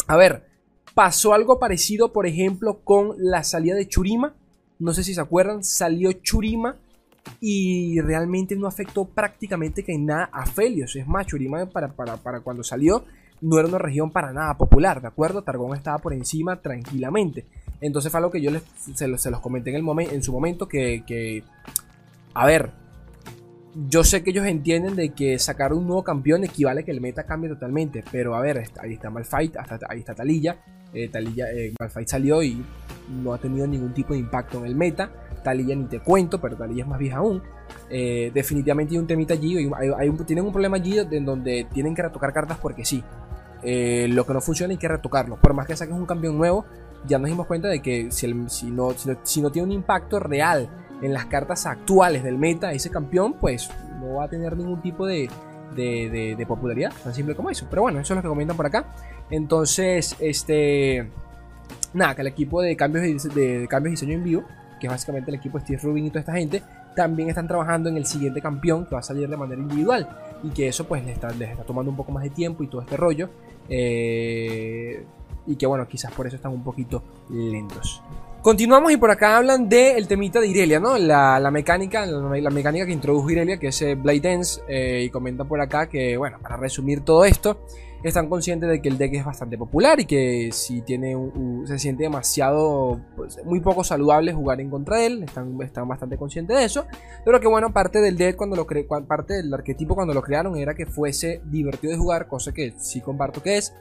a 0.07 0.17
ver, 0.17 0.47
pasó 0.93 1.33
algo 1.33 1.59
parecido, 1.59 2.11
por 2.11 2.25
ejemplo, 2.25 2.79
con 2.83 3.15
la 3.17 3.43
salida 3.43 3.75
de 3.75 3.87
Churima. 3.87 4.33
No 4.79 4.93
sé 4.93 5.03
si 5.03 5.13
se 5.13 5.21
acuerdan, 5.21 5.63
salió 5.63 6.11
Churima 6.11 6.75
y 7.39 7.99
realmente 8.01 8.55
no 8.55 8.67
afectó 8.67 9.05
prácticamente 9.05 9.83
que 9.83 9.97
nada 9.97 10.29
a 10.31 10.45
Felios. 10.45 10.95
Es 10.95 11.07
más, 11.07 11.27
Churima 11.27 11.65
para, 11.67 11.89
para, 11.89 12.17
para 12.17 12.39
cuando 12.41 12.63
salió 12.63 13.03
no 13.41 13.59
era 13.59 13.67
una 13.67 13.77
región 13.77 14.11
para 14.11 14.33
nada 14.33 14.57
popular, 14.57 15.01
¿de 15.01 15.07
acuerdo? 15.07 15.43
Targón 15.43 15.75
estaba 15.75 15.99
por 15.99 16.13
encima 16.13 16.61
tranquilamente. 16.61 17.45
Entonces 17.81 18.11
fue 18.11 18.17
algo 18.17 18.31
que 18.31 18.41
yo 18.41 18.51
les, 18.51 18.63
se, 18.95 19.07
los, 19.07 19.39
comenté 19.39 19.69
en, 19.69 19.87
el 19.87 19.99
en 20.11 20.23
su 20.23 20.31
momento 20.31 20.67
que, 20.67 21.43
a 22.33 22.45
ver, 22.45 22.71
yo 23.85 24.03
sé 24.03 24.23
que 24.23 24.31
ellos 24.31 24.45
entienden 24.45 24.95
de 24.95 25.09
que 25.09 25.37
sacar 25.37 25.73
un 25.73 25.85
nuevo 25.85 26.03
campeón 26.03 26.43
equivale 26.43 26.81
a 26.81 26.83
que 26.83 26.91
el 26.91 27.01
meta 27.01 27.23
cambie 27.25 27.49
totalmente, 27.49 28.03
pero 28.11 28.35
a 28.35 28.41
ver, 28.41 28.63
ahí 28.81 28.93
está 28.93 29.09
Malfight, 29.09 29.55
hasta, 29.57 29.79
ahí 29.87 29.99
está 29.99 30.15
Talilla, 30.15 30.57
eh, 30.93 31.09
Talilla 31.09 31.51
eh, 31.51 31.73
Malfight 31.79 32.07
salió 32.07 32.41
y 32.41 32.63
no 33.21 33.33
ha 33.33 33.37
tenido 33.37 33.67
ningún 33.67 33.93
tipo 33.93 34.13
de 34.13 34.19
impacto 34.19 34.59
en 34.59 34.65
el 34.65 34.75
meta, 34.75 35.11
Talilla 35.43 35.75
ni 35.75 35.85
te 35.85 35.99
cuento, 35.99 36.41
pero 36.41 36.57
Talilla 36.57 36.83
es 36.83 36.89
más 36.89 36.99
vieja 36.99 37.17
aún. 37.17 37.43
Eh, 37.89 38.31
definitivamente 38.33 38.95
hay 38.95 38.99
un 38.99 39.07
temita 39.07 39.33
allí, 39.33 39.69
hay, 39.75 40.09
tienen 40.25 40.45
un 40.45 40.51
problema 40.51 40.77
allí 40.77 40.97
en 40.99 41.25
donde 41.25 41.67
tienen 41.71 41.93
que 41.93 42.01
retocar 42.01 42.33
cartas 42.33 42.57
porque 42.57 42.83
sí. 42.83 43.03
lo 43.63 44.25
que 44.25 44.33
no 44.33 44.41
funciona 44.41 44.71
hay 44.71 44.77
que 44.77 44.87
retocarlo. 44.87 45.37
Por 45.39 45.53
más 45.53 45.67
que 45.67 45.75
saques 45.75 45.93
un 45.93 46.05
campeón 46.05 46.37
nuevo, 46.37 46.65
ya 47.05 47.19
nos 47.19 47.29
dimos 47.29 47.47
cuenta 47.47 47.67
de 47.67 47.81
que 47.81 48.11
si, 48.11 48.27
no, 48.71 48.93
tiene 49.51 49.63
un 49.63 49.71
impacto 49.71 50.19
real 50.19 50.69
en 51.01 51.13
las 51.13 51.25
cartas 51.25 51.65
actuales 51.65 52.23
del 52.23 52.37
meta, 52.37 52.71
ese 52.71 52.89
campeón, 52.89 53.35
pues 53.39 53.69
no 53.99 54.15
va 54.15 54.25
a 54.25 54.29
tener 54.29 54.55
ningún 54.57 54.81
tipo 54.81 55.05
de, 55.05 55.29
de, 55.75 56.45
popularidad, 56.47 56.91
tan 57.03 57.13
simple 57.13 57.35
como 57.35 57.49
eso. 57.49 57.67
Pero 57.69 57.83
bueno, 57.83 57.99
eso 57.99 58.13
es 58.13 58.15
lo 58.17 58.21
que 58.21 58.27
comentan 58.27 58.57
por 58.57 58.65
acá. 58.65 58.93
Entonces, 59.29 60.15
este. 60.19 61.09
Nada, 61.93 62.15
que 62.15 62.21
el 62.21 62.27
equipo 62.27 62.61
de 62.61 62.75
cambios 62.75 63.23
de, 63.33 63.67
cambios 63.69 63.91
diseño 63.91 64.13
en 64.13 64.23
vivo, 64.23 64.43
que 64.79 64.87
es 64.87 64.91
básicamente 64.91 65.31
el 65.31 65.35
equipo 65.35 65.57
de 65.57 65.65
Steve 65.65 65.79
Rubin 65.83 66.05
y 66.05 66.09
toda 66.09 66.21
esta 66.21 66.33
gente, 66.33 66.61
también 66.95 67.29
están 67.29 67.47
trabajando 67.47 67.89
en 67.89 67.97
el 67.97 68.05
siguiente 68.05 68.41
campeón 68.41 68.85
que 68.85 68.95
va 68.95 68.99
a 68.99 69.03
salir 69.03 69.27
de 69.29 69.37
manera 69.37 69.61
individual 69.61 70.07
y 70.43 70.49
que 70.49 70.67
eso 70.67 70.87
pues 70.87 71.03
les 71.05 71.13
está, 71.13 71.29
les 71.29 71.51
está 71.51 71.63
tomando 71.63 71.91
un 71.91 71.97
poco 71.97 72.11
más 72.11 72.23
de 72.23 72.29
tiempo 72.29 72.63
y 72.63 72.67
todo 72.67 72.81
este 72.81 72.97
rollo. 72.97 73.29
Eh, 73.69 75.05
y 75.45 75.55
que 75.55 75.65
bueno, 75.65 75.87
quizás 75.87 76.11
por 76.11 76.27
eso 76.27 76.35
están 76.35 76.51
un 76.51 76.63
poquito 76.63 77.03
lentos. 77.29 78.01
Continuamos 78.41 78.91
y 78.91 78.97
por 78.97 79.11
acá 79.11 79.37
hablan 79.37 79.67
del 79.67 80.07
temita 80.07 80.39
de 80.39 80.47
Irelia, 80.47 80.79
¿no? 80.79 80.97
La, 80.97 81.49
mecánica, 81.51 82.05
la, 82.05 82.49
mecánica 82.49 82.85
que 82.85 82.93
introdujo 82.93 83.29
Irelia, 83.29 83.57
que 83.57 83.67
es 83.67 83.81
eh, 83.81 83.95
Blade 83.95 84.21
Dance, 84.21 84.61
eh, 84.67 85.03
y 85.05 85.09
comenta 85.09 85.43
por 85.43 85.59
acá 85.59 85.89
que, 85.89 86.15
bueno, 86.15 86.37
para 86.41 86.55
resumir 86.55 87.01
todo 87.01 87.25
esto, 87.25 87.59
están 88.03 88.29
conscientes 88.29 88.69
de 88.69 88.81
que 88.81 88.89
el 88.89 88.97
deck 88.97 89.15
es 89.15 89.25
bastante 89.25 89.57
popular 89.57 89.99
y 89.99 90.05
que 90.05 90.49
si 90.51 90.81
tiene 90.81 91.15
se 91.65 91.79
siente 91.79 92.03
demasiado, 92.03 93.01
pues, 93.15 93.43
muy 93.43 93.59
poco 93.59 93.83
saludable 93.83 94.33
jugar 94.33 94.61
en 94.61 94.69
contra 94.69 94.97
de 94.97 95.07
él, 95.07 95.23
están, 95.23 95.59
están 95.61 95.87
bastante 95.87 96.17
conscientes 96.17 96.57
de 96.57 96.63
eso, 96.63 96.85
pero 97.25 97.39
que 97.39 97.47
bueno, 97.47 97.73
parte 97.73 97.99
del 97.99 98.17
deck 98.17 98.35
cuando 98.35 98.55
lo 98.55 98.65
cre 98.65 98.83
parte 99.07 99.33
del 99.33 99.53
arquetipo 99.53 99.95
cuando 99.95 100.13
lo 100.13 100.21
crearon 100.21 100.55
era 100.57 100.73
que 100.73 100.85
fuese 100.85 101.41
divertido 101.45 101.91
de 101.91 101.99
jugar, 101.99 102.27
cosa 102.27 102.53
que 102.53 102.73
sí 102.77 103.01
comparto 103.01 103.41
que 103.41 103.57
es, 103.57 103.73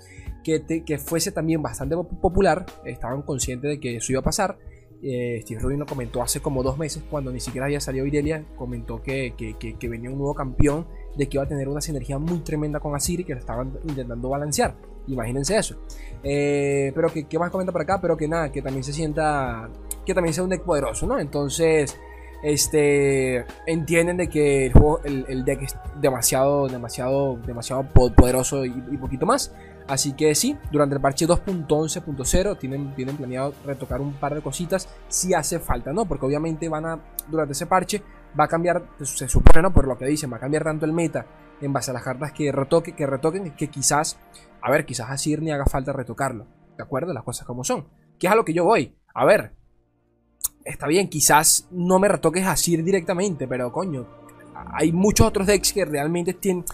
que, 0.46 0.98
fuese 0.98 1.32
también 1.32 1.60
bastante 1.62 1.96
popular, 1.96 2.66
estaban 2.84 3.22
conscientes 3.22 3.70
de 3.70 3.80
que 3.80 3.96
eso 3.96 4.12
iba 4.12 4.20
a 4.20 4.24
pasar. 4.24 4.58
Eh, 5.02 5.40
Steve 5.42 5.60
Rubin 5.60 5.80
lo 5.80 5.86
comentó 5.86 6.22
hace 6.22 6.40
como 6.40 6.62
dos 6.62 6.78
meses, 6.78 7.02
cuando 7.10 7.30
ni 7.30 7.40
siquiera 7.40 7.66
había 7.66 7.80
salido 7.80 8.06
Irelia, 8.06 8.44
comentó 8.56 9.02
que, 9.02 9.34
que, 9.36 9.88
venía 9.88 10.10
un 10.10 10.18
nuevo 10.18 10.34
campeón, 10.34 10.86
de 11.16 11.28
que 11.28 11.36
iba 11.36 11.44
a 11.44 11.48
tener 11.48 11.68
una 11.68 11.80
sinergia 11.80 12.18
muy 12.18 12.38
tremenda 12.40 12.80
con 12.80 12.94
Asir 12.94 13.20
y 13.20 13.24
que 13.24 13.34
lo 13.34 13.40
estaban 13.40 13.78
intentando 13.88 14.28
balancear. 14.28 14.74
Imagínense 15.08 15.56
eso. 15.56 15.76
Eh, 16.22 16.92
pero 16.94 17.12
que, 17.12 17.24
¿qué 17.24 17.38
más 17.38 17.50
comenta 17.50 17.72
por 17.72 17.82
acá? 17.82 18.00
Pero 18.00 18.16
que 18.16 18.28
nada, 18.28 18.50
que 18.50 18.62
también 18.62 18.84
se 18.84 18.92
sienta, 18.92 19.68
que 20.04 20.14
también 20.14 20.34
sea 20.34 20.44
un 20.44 20.50
deck 20.50 20.62
poderoso, 20.62 21.06
¿no? 21.06 21.18
Entonces, 21.18 21.96
este, 22.42 23.44
entienden 23.66 24.16
de 24.16 24.28
que 24.28 24.66
el, 24.66 24.72
juego, 24.72 25.00
el, 25.04 25.44
deck 25.44 25.62
es 25.62 25.76
demasiado, 26.00 26.68
demasiado, 26.68 27.36
demasiado 27.46 27.88
poderoso 27.92 28.64
y 28.64 28.96
poquito 28.98 29.26
más. 29.26 29.52
Así 29.88 30.14
que 30.14 30.34
sí, 30.34 30.56
durante 30.72 30.96
el 30.96 31.00
parche 31.00 31.28
2.11.0 31.28 32.58
tienen, 32.58 32.94
tienen 32.96 33.16
planeado 33.16 33.54
retocar 33.64 34.00
un 34.00 34.14
par 34.14 34.34
de 34.34 34.42
cositas 34.42 34.88
si 35.08 35.32
hace 35.32 35.60
falta, 35.60 35.92
¿no? 35.92 36.06
Porque 36.06 36.26
obviamente 36.26 36.68
van 36.68 36.86
a, 36.86 37.00
durante 37.28 37.52
ese 37.52 37.66
parche, 37.66 38.02
va 38.38 38.44
a 38.44 38.48
cambiar, 38.48 38.84
se 39.02 39.28
supone, 39.28 39.62
¿no? 39.62 39.72
Por 39.72 39.86
lo 39.86 39.96
que 39.96 40.06
dicen, 40.06 40.32
va 40.32 40.38
a 40.38 40.40
cambiar 40.40 40.64
tanto 40.64 40.86
el 40.86 40.92
meta 40.92 41.26
en 41.60 41.72
base 41.72 41.92
a 41.92 41.94
las 41.94 42.02
cartas 42.02 42.32
que, 42.32 42.50
retoque, 42.50 42.92
que 42.94 43.06
retoquen, 43.06 43.52
que 43.52 43.68
quizás, 43.68 44.18
a 44.60 44.70
ver, 44.70 44.84
quizás 44.84 45.08
a 45.08 45.16
Sir 45.16 45.40
ni 45.40 45.52
haga 45.52 45.66
falta 45.66 45.92
retocarlo, 45.92 46.46
¿de 46.76 46.82
acuerdo? 46.82 47.12
Las 47.12 47.22
cosas 47.22 47.46
como 47.46 47.62
son. 47.62 47.86
Que 48.18 48.26
es 48.26 48.32
a 48.32 48.36
lo 48.36 48.44
que 48.44 48.54
yo 48.54 48.64
voy. 48.64 48.96
A 49.14 49.24
ver, 49.24 49.52
está 50.64 50.88
bien, 50.88 51.08
quizás 51.08 51.68
no 51.70 52.00
me 52.00 52.08
retoques 52.08 52.44
a 52.44 52.56
Sir 52.56 52.82
directamente, 52.82 53.46
pero 53.46 53.70
coño, 53.70 54.06
hay 54.72 54.92
muchos 54.92 55.28
otros 55.28 55.46
decks 55.46 55.72
que 55.72 55.84
realmente 55.84 56.34
tienen 56.34 56.64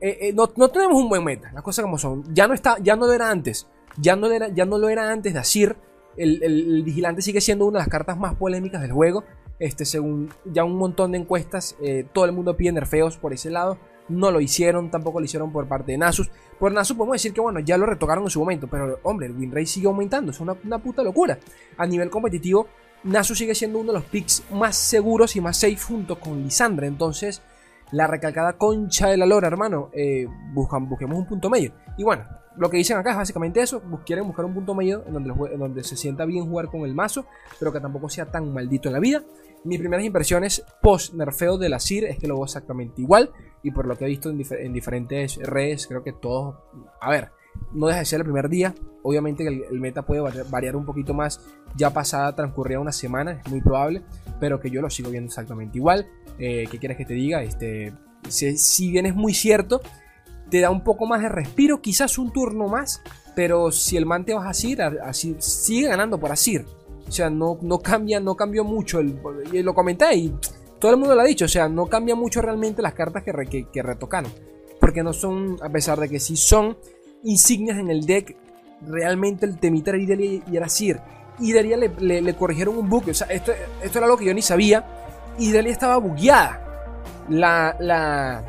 eh, 0.00 0.28
eh, 0.28 0.32
no, 0.32 0.48
tenemos 0.48 0.96
un 0.96 1.08
buen 1.08 1.22
meta, 1.22 1.50
las 1.52 1.62
cosas 1.62 1.82
como 1.82 1.98
son. 1.98 2.24
Ya 2.34 2.48
no, 2.48 2.54
está, 2.54 2.76
ya 2.80 2.96
no 2.96 3.06
lo 3.06 3.12
era 3.12 3.30
antes. 3.30 3.68
Ya 3.98 4.16
no, 4.16 4.30
era, 4.30 4.48
ya 4.48 4.64
no 4.64 4.78
lo 4.78 4.88
era 4.88 5.10
antes 5.10 5.34
de 5.34 5.38
Asir. 5.38 5.76
El, 6.16 6.82
vigilante 6.84 7.22
sigue 7.22 7.40
siendo 7.40 7.66
una 7.66 7.78
de 7.78 7.84
las 7.84 7.88
cartas 7.88 8.18
más 8.18 8.34
polémicas 8.34 8.80
del 8.80 8.92
juego. 8.92 9.24
Este, 9.58 9.84
según 9.84 10.30
ya 10.46 10.64
un 10.64 10.76
montón 10.76 11.12
de 11.12 11.18
encuestas, 11.18 11.76
eh, 11.82 12.06
todo 12.12 12.24
el 12.24 12.32
mundo 12.32 12.56
pide 12.56 12.72
nerfeos 12.72 13.18
por 13.18 13.34
ese 13.34 13.50
lado. 13.50 13.78
No 14.08 14.30
lo 14.30 14.40
hicieron, 14.40 14.90
tampoco 14.90 15.20
lo 15.20 15.26
hicieron 15.26 15.52
por 15.52 15.68
parte 15.68 15.92
de 15.92 15.98
Nasus. 15.98 16.30
Por 16.58 16.72
Nasus 16.72 16.96
podemos 16.96 17.14
decir 17.14 17.32
que 17.32 17.40
bueno, 17.40 17.60
ya 17.60 17.76
lo 17.76 17.86
retocaron 17.86 18.24
en 18.24 18.30
su 18.30 18.40
momento. 18.40 18.68
Pero 18.68 18.98
hombre, 19.02 19.26
el 19.26 19.36
win 19.36 19.50
rate 19.50 19.66
sigue 19.66 19.86
aumentando. 19.86 20.30
Es 20.30 20.40
una, 20.40 20.56
una 20.64 20.78
puta 20.78 21.02
locura. 21.02 21.38
A 21.76 21.86
nivel 21.86 22.08
competitivo, 22.08 22.66
Nasus 23.04 23.38
sigue 23.38 23.54
siendo 23.54 23.78
uno 23.78 23.92
de 23.92 23.98
los 23.98 24.08
picks 24.08 24.44
más 24.50 24.76
seguros 24.76 25.36
y 25.36 25.40
más 25.40 25.58
safe 25.58 25.76
junto 25.76 26.18
con 26.18 26.42
Lisandra. 26.42 26.86
Entonces, 26.86 27.42
la 27.92 28.06
recalcada 28.06 28.54
concha 28.54 29.08
de 29.08 29.16
la 29.16 29.26
lora, 29.26 29.48
hermano. 29.48 29.90
Eh, 29.92 30.26
buscan, 30.52 30.88
busquemos 30.88 31.18
un 31.18 31.26
punto 31.26 31.50
medio. 31.50 31.72
Y 31.96 32.04
bueno, 32.04 32.24
lo 32.56 32.70
que 32.70 32.76
dicen 32.76 32.96
acá 32.96 33.10
es 33.12 33.16
básicamente 33.16 33.60
eso. 33.60 33.82
Quieren 34.04 34.26
buscar 34.26 34.44
un 34.44 34.54
punto 34.54 34.74
medio 34.74 35.04
en 35.06 35.12
donde, 35.12 35.32
en 35.52 35.58
donde 35.58 35.84
se 35.84 35.96
sienta 35.96 36.24
bien 36.24 36.46
jugar 36.46 36.68
con 36.68 36.82
el 36.82 36.94
mazo, 36.94 37.26
pero 37.58 37.72
que 37.72 37.80
tampoco 37.80 38.08
sea 38.08 38.26
tan 38.26 38.52
maldito 38.52 38.88
en 38.88 38.94
la 38.94 39.00
vida. 39.00 39.22
Mis 39.64 39.78
primeras 39.78 40.06
impresiones 40.06 40.64
post 40.80 41.14
nerfeo 41.14 41.58
de 41.58 41.68
la 41.68 41.80
CIR 41.80 42.04
es 42.04 42.18
que 42.18 42.26
lo 42.26 42.34
veo 42.34 42.44
exactamente 42.44 43.02
igual. 43.02 43.30
Y 43.62 43.72
por 43.72 43.86
lo 43.86 43.96
que 43.96 44.04
he 44.04 44.08
visto 44.08 44.30
en, 44.30 44.42
en 44.50 44.72
diferentes 44.72 45.36
redes, 45.36 45.86
creo 45.86 46.02
que 46.02 46.12
todos. 46.12 46.56
A 47.00 47.10
ver, 47.10 47.30
no 47.72 47.86
deja 47.86 48.00
de 48.00 48.04
ser 48.04 48.20
el 48.20 48.24
primer 48.24 48.48
día. 48.48 48.74
Obviamente 49.02 49.44
que 49.44 49.48
el, 49.70 49.80
meta 49.80 50.02
puede 50.02 50.20
variar 50.50 50.76
un 50.76 50.84
poquito 50.84 51.14
más. 51.14 51.40
Ya 51.76 51.90
pasada, 51.90 52.34
transcurrida 52.34 52.80
una 52.80 52.92
semana, 52.92 53.40
es 53.44 53.50
muy 53.50 53.60
probable. 53.60 54.02
Pero 54.38 54.60
que 54.60 54.70
yo 54.70 54.82
lo 54.82 54.90
sigo 54.90 55.10
viendo 55.10 55.28
exactamente 55.28 55.78
igual. 55.78 56.06
Eh, 56.40 56.66
¿Qué 56.70 56.78
quieres 56.78 56.96
que 56.96 57.04
te 57.04 57.14
diga? 57.14 57.42
Este, 57.42 57.92
si, 58.28 58.90
bien 58.90 59.06
es 59.06 59.14
muy 59.14 59.34
cierto, 59.34 59.80
te 60.48 60.60
da 60.60 60.70
un 60.70 60.82
poco 60.82 61.06
más 61.06 61.22
de 61.22 61.28
respiro. 61.28 61.80
Quizás 61.80 62.18
un 62.18 62.32
turno 62.32 62.66
más. 62.66 63.02
Pero 63.36 63.70
si 63.70 63.96
el 63.96 64.06
man 64.06 64.24
te 64.24 64.34
vas 64.34 64.46
a 64.46 64.50
Asir, 64.50 64.82
así, 64.82 65.36
sigue 65.38 65.88
ganando 65.88 66.18
por 66.18 66.32
Asir. 66.32 66.66
O 67.06 67.12
sea, 67.12 67.30
no, 67.30 67.58
no 67.62 67.78
cambia, 67.78 68.18
no 68.18 68.34
cambió 68.34 68.64
mucho. 68.64 68.98
El, 68.98 69.18
y 69.52 69.62
lo 69.62 69.74
comenté 69.74 70.14
y 70.16 70.34
todo 70.80 70.90
el 70.90 70.96
mundo 70.96 71.14
lo 71.14 71.20
ha 71.20 71.24
dicho. 71.24 71.44
O 71.44 71.48
sea, 71.48 71.68
no 71.68 71.86
cambia 71.86 72.14
mucho 72.14 72.42
realmente 72.42 72.82
las 72.82 72.94
cartas 72.94 73.22
que, 73.22 73.32
que, 73.48 73.68
que 73.70 73.82
retocaron. 73.82 74.32
Porque 74.80 75.02
no 75.02 75.12
son, 75.12 75.58
a 75.62 75.68
pesar 75.68 76.00
de 76.00 76.08
que 76.08 76.18
sí 76.18 76.36
son 76.36 76.76
insignias 77.22 77.78
en 77.78 77.90
el 77.90 78.06
deck, 78.06 78.36
realmente 78.82 79.46
el 79.46 79.58
temita 79.58 79.90
era 79.90 79.98
Idalia 79.98 80.42
y 80.50 80.56
era 80.56 80.68
Sir. 80.68 81.00
Idalia 81.38 81.76
le, 81.76 82.20
le, 82.20 82.34
corrigieron 82.34 82.76
un 82.76 82.88
bug, 82.88 83.08
o 83.08 83.14
sea, 83.14 83.26
esto, 83.28 83.52
esto 83.82 83.98
era 83.98 84.06
algo 84.06 84.18
que 84.18 84.26
yo 84.26 84.34
ni 84.34 84.42
sabía. 84.42 84.84
Idalia 85.40 85.72
estaba 85.72 85.96
bugueada. 85.96 86.60
La. 87.28 87.76
la 87.80 88.44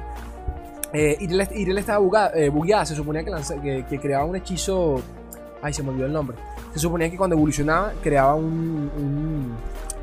eh, 0.94 1.18
estaba 1.22 2.32
eh, 2.36 2.50
bugueada, 2.50 2.86
se 2.86 2.96
suponía 2.96 3.24
que, 3.24 3.86
que, 3.90 4.00
creaba 4.00 4.26
un 4.26 4.36
hechizo. 4.36 5.02
Ay, 5.62 5.74
se 5.74 5.84
me 5.84 5.90
olvidó 5.90 6.06
el 6.08 6.14
nombre. 6.14 6.38
Se 6.74 6.80
suponía 6.80 7.10
que 7.10 7.18
cuando 7.18 7.36
evolucionaba 7.36 7.94
creaba 8.04 8.36
un, 8.36 9.56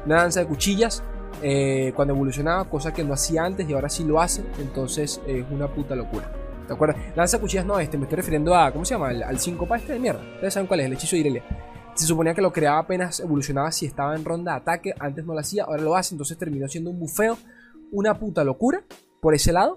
una 0.06 0.14
danza 0.16 0.40
de 0.40 0.46
cuchillas. 0.46 1.02
Eh, 1.40 1.92
cuando 1.94 2.14
evolucionaba, 2.14 2.64
cosa 2.64 2.92
que 2.92 3.04
no 3.04 3.14
hacía 3.14 3.44
antes 3.44 3.68
y 3.68 3.74
ahora 3.74 3.88
sí 3.88 4.04
lo 4.04 4.20
hace. 4.20 4.42
Entonces 4.58 5.20
es 5.26 5.44
una 5.50 5.68
puta 5.68 5.94
locura. 5.94 6.30
¿Te 6.66 6.72
acuerdas? 6.72 6.98
Lanza 7.16 7.38
cuchillas 7.38 7.66
no, 7.66 7.78
este, 7.78 7.96
me 7.96 8.04
estoy 8.04 8.16
refiriendo 8.16 8.54
a. 8.54 8.72
¿Cómo 8.72 8.84
se 8.84 8.94
llama? 8.94 9.08
Al 9.08 9.38
5 9.38 9.66
pa 9.66 9.76
este 9.76 9.92
de 9.92 9.98
mierda. 9.98 10.20
Ustedes 10.34 10.54
saben 10.54 10.66
cuál 10.66 10.80
es, 10.80 10.86
el 10.86 10.92
hechizo 10.94 11.16
de 11.16 11.20
Irelia. 11.20 11.42
Se 11.98 12.06
suponía 12.06 12.32
que 12.32 12.40
lo 12.40 12.52
creaba 12.52 12.78
apenas 12.78 13.18
evolucionaba 13.18 13.72
si 13.72 13.84
estaba 13.84 14.14
en 14.14 14.24
ronda 14.24 14.52
de 14.52 14.58
ataque. 14.58 14.94
Antes 15.00 15.26
no 15.26 15.34
lo 15.34 15.40
hacía, 15.40 15.64
ahora 15.64 15.82
lo 15.82 15.96
hace. 15.96 16.14
Entonces 16.14 16.38
terminó 16.38 16.68
siendo 16.68 16.90
un 16.90 17.00
bufeo. 17.00 17.36
Una 17.90 18.16
puta 18.20 18.44
locura 18.44 18.84
por 19.20 19.34
ese 19.34 19.52
lado. 19.52 19.74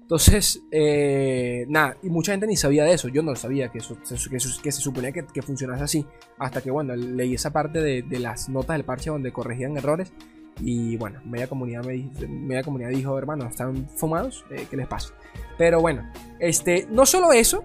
Entonces, 0.00 0.62
eh, 0.72 1.66
nada, 1.68 1.98
y 2.02 2.08
mucha 2.08 2.32
gente 2.32 2.46
ni 2.46 2.56
sabía 2.56 2.84
de 2.84 2.94
eso. 2.94 3.08
Yo 3.08 3.22
no 3.22 3.32
lo 3.32 3.36
sabía, 3.36 3.68
que, 3.68 3.76
eso, 3.76 3.94
que, 4.02 4.40
se 4.40 4.80
suponía 4.80 5.12
que, 5.12 5.42
funcionase 5.42 5.84
así. 5.84 6.06
Hasta 6.38 6.62
que, 6.62 6.70
bueno, 6.70 6.96
leí 6.96 7.34
esa 7.34 7.50
parte 7.50 7.82
de, 7.82 8.00
de, 8.00 8.18
las 8.20 8.48
notas 8.48 8.78
del 8.78 8.86
parche 8.86 9.10
donde 9.10 9.30
corregían 9.30 9.76
errores. 9.76 10.14
Y 10.62 10.96
bueno, 10.96 11.20
media 11.26 11.46
comunidad, 11.46 11.84
me, 11.84 12.10
media 12.26 12.62
comunidad 12.62 12.88
dijo, 12.88 13.18
hermano, 13.18 13.46
están 13.46 13.86
fumados, 13.96 14.46
eh, 14.50 14.66
¿qué 14.70 14.78
les 14.78 14.86
pasa? 14.86 15.12
Pero 15.58 15.80
bueno, 15.82 16.10
este, 16.38 16.86
no 16.90 17.04
solo 17.04 17.32
eso, 17.32 17.64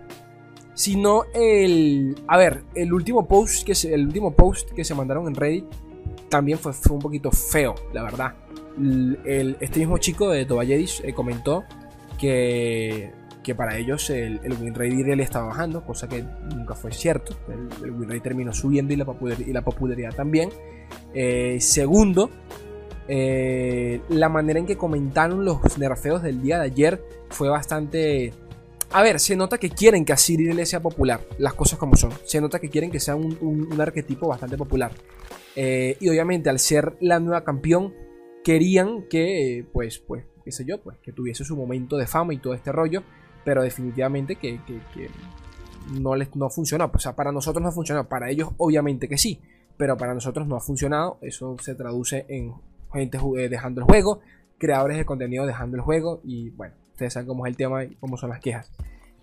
sino 0.75 1.23
el, 1.33 2.15
a 2.27 2.37
ver, 2.37 2.63
el 2.75 2.93
último 2.93 3.27
post 3.27 3.65
que 3.65 3.73
se, 3.73 3.93
el 3.93 4.05
último 4.05 4.35
post 4.35 4.71
que 4.71 4.83
se 4.83 4.93
mandaron 4.93 5.27
en 5.27 5.35
Reddit 5.35 5.65
también 6.29 6.59
fue, 6.59 6.73
fue 6.73 6.95
un 6.95 7.01
poquito 7.01 7.31
feo, 7.31 7.73
la 7.93 8.03
verdad. 8.03 8.35
El, 8.77 9.57
este 9.61 9.79
mismo 9.79 9.97
chico 9.97 10.29
de 10.29 10.45
Toballedis 10.45 11.01
eh, 11.05 11.13
comentó 11.13 11.63
que, 12.19 13.11
que 13.41 13.55
para 13.55 13.77
ellos 13.77 14.09
el, 14.09 14.41
el 14.43 14.53
win 14.53 15.19
estaba 15.21 15.47
bajando, 15.47 15.85
cosa 15.85 16.09
que 16.09 16.23
nunca 16.53 16.75
fue 16.75 16.91
cierto. 16.91 17.35
El, 17.81 17.91
win 17.91 18.19
terminó 18.21 18.53
subiendo 18.53 18.93
y 18.93 18.97
la, 18.97 19.05
popularidad, 19.05 19.47
y 19.47 19.53
la 19.53 19.61
popularidad 19.61 20.13
también. 20.13 20.49
Eh, 21.13 21.57
segundo, 21.61 22.29
eh, 23.07 24.01
la 24.09 24.27
manera 24.27 24.59
en 24.59 24.65
que 24.65 24.77
comentaron 24.77 25.45
los 25.45 25.77
nerfeos 25.77 26.21
del 26.21 26.41
día 26.41 26.59
de 26.59 26.65
ayer 26.65 27.03
fue 27.29 27.49
bastante... 27.49 28.33
A 28.91 29.01
ver, 29.01 29.19
se 29.19 29.35
nota 29.35 29.57
que 29.57 29.69
quieren 29.69 30.05
que 30.05 30.13
Asir 30.13 30.65
sea 30.65 30.81
popular, 30.81 31.21
las 31.37 31.53
cosas 31.53 31.77
como 31.77 31.95
son. 31.95 32.11
Se 32.23 32.39
nota 32.39 32.59
que 32.59 32.69
quieren 32.69 32.91
que 32.91 32.99
sea 32.99 33.15
un, 33.15 33.69
arquetipo 33.79 34.27
bastante 34.27 34.57
popular. 34.57 34.91
Eh, 35.55 35.97
y 35.99 36.09
obviamente 36.09 36.49
al 36.49 36.59
ser 36.59 36.97
la 37.01 37.19
nueva 37.19 37.43
campeón, 37.43 37.93
querían 38.43 39.03
que, 39.09 39.65
pues, 39.73 39.99
pues, 39.99 40.25
qué 40.43 40.51
sé 40.51 40.65
yo, 40.65 40.81
pues, 40.81 40.97
que 40.99 41.11
tuviese 41.11 41.43
su 41.43 41.57
momento 41.57 41.97
de 41.97 42.07
fama 42.07 42.33
y 42.33 42.37
todo 42.37 42.53
este 42.53 42.71
rollo. 42.71 43.03
Pero 43.43 43.63
definitivamente 43.63 44.37
que, 44.37 44.59
no 45.99 46.15
les 46.15 46.35
no 46.35 46.49
funcionó. 46.49 46.89
O 46.93 46.99
sea, 46.99 47.15
para 47.15 47.31
nosotros 47.31 47.63
no 47.63 47.71
funcionó. 47.71 48.07
Para 48.07 48.29
ellos, 48.29 48.49
obviamente 48.57 49.07
que 49.07 49.17
sí. 49.17 49.41
Pero 49.77 49.97
para 49.97 50.13
nosotros 50.13 50.47
no 50.47 50.55
ha 50.55 50.61
funcionado. 50.61 51.17
Eso 51.21 51.57
se 51.61 51.75
traduce 51.75 52.25
en 52.29 52.53
gente 52.93 53.19
eh, 53.37 53.49
dejando 53.49 53.81
el 53.81 53.85
juego, 53.85 54.21
creadores 54.57 54.97
de 54.97 55.05
contenido 55.05 55.45
dejando 55.45 55.75
el 55.75 55.83
juego. 55.83 56.21
Y 56.23 56.49
bueno, 56.51 56.75
ustedes 56.95 57.13
saben 57.13 57.27
cómo 57.27 57.45
es 57.45 57.51
el 57.51 57.57
tema 57.57 57.83
y 57.83 57.95
cómo 57.95 58.17
son 58.17 58.29
las 58.29 58.39
quejas. 58.39 58.71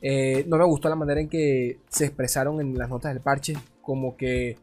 Eh, 0.00 0.44
no 0.46 0.58
me 0.58 0.64
gustó 0.64 0.88
la 0.88 0.96
manera 0.96 1.20
en 1.20 1.28
que 1.28 1.78
se 1.88 2.06
expresaron 2.06 2.60
en 2.60 2.76
las 2.76 2.88
notas 2.88 3.12
del 3.12 3.22
parche. 3.22 3.54
Como 3.80 4.16
que 4.16 4.58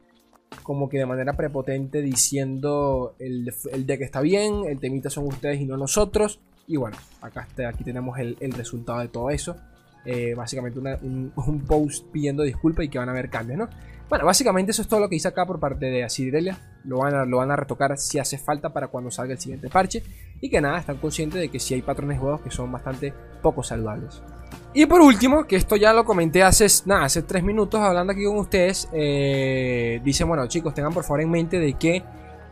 como 0.63 0.89
que 0.89 0.97
de 0.97 1.05
manera 1.05 1.33
prepotente 1.33 2.01
diciendo 2.01 3.15
el, 3.19 3.53
el 3.71 3.85
deck 3.85 4.01
está 4.01 4.19
bien, 4.19 4.65
el 4.67 4.79
temita 4.79 5.09
son 5.09 5.27
ustedes 5.27 5.61
y 5.61 5.65
no 5.65 5.77
nosotros. 5.77 6.39
Y 6.67 6.77
bueno, 6.77 6.97
acá 7.21 7.47
aquí 7.67 7.83
tenemos 7.83 8.17
el, 8.19 8.35
resultado 8.53 8.99
de 8.99 9.07
todo 9.07 9.29
eso. 9.31 9.55
Eh, 10.05 10.33
básicamente 10.35 10.79
un, 11.01 11.65
post 11.67 12.07
pidiendo 12.11 12.43
disculpas 12.43 12.85
y 12.85 12.89
que 12.89 12.97
van 12.97 13.09
a 13.09 13.11
haber 13.11 13.29
cambios, 13.29 13.59
¿no? 13.59 13.69
Bueno, 14.09 14.25
básicamente 14.25 14.71
eso 14.71 14.81
es 14.81 14.87
todo 14.87 15.01
lo 15.01 15.09
que 15.09 15.17
hice 15.17 15.27
acá 15.27 15.45
por 15.45 15.59
parte 15.59 15.85
de 15.85 16.03
Asirelia. 16.03 16.57
Lo 16.83 16.99
van, 16.99 17.13
a, 17.13 17.25
lo 17.25 17.37
van 17.37 17.51
a 17.51 17.55
retocar 17.55 17.95
si 17.97 18.17
hace 18.17 18.39
falta 18.39 18.73
para 18.73 18.87
cuando 18.87 19.11
salga 19.11 19.33
el 19.33 19.39
siguiente 19.39 19.69
parche. 19.69 20.01
Y 20.41 20.49
que 20.49 20.61
nada, 20.61 20.79
están 20.79 20.97
conscientes 20.97 21.39
de 21.39 21.49
que 21.49 21.59
si 21.59 21.75
hay 21.75 21.83
patrones 21.83 22.17
juegos 22.19 22.41
que 22.41 22.49
son 22.49 22.71
bastante 22.71 23.13
poco 23.43 23.61
saludables. 23.61 24.23
Y 24.73 24.85
por 24.85 25.01
último, 25.01 25.45
que 25.45 25.55
esto 25.55 25.75
ya 25.75 25.93
lo 25.93 26.05
comenté 26.05 26.43
hace, 26.43 26.67
nada, 26.85 27.05
hace 27.05 27.23
tres 27.23 27.43
minutos 27.43 27.81
hablando 27.81 28.13
aquí 28.13 28.23
con 28.23 28.37
ustedes, 28.37 28.87
eh, 28.93 29.99
dicen, 30.03 30.27
bueno 30.27 30.47
chicos, 30.47 30.73
tengan 30.73 30.93
por 30.93 31.03
favor 31.03 31.21
en 31.21 31.31
mente 31.31 31.59
de 31.59 31.73
que, 31.73 32.03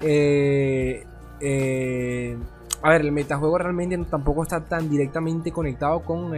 eh, 0.02 1.06
eh, 1.40 2.38
a 2.82 2.90
ver, 2.90 3.02
el 3.02 3.12
metajuego 3.12 3.58
realmente 3.58 3.98
tampoco 4.10 4.44
está 4.44 4.64
tan 4.64 4.90
directamente 4.90 5.52
conectado 5.52 6.02
con, 6.02 6.32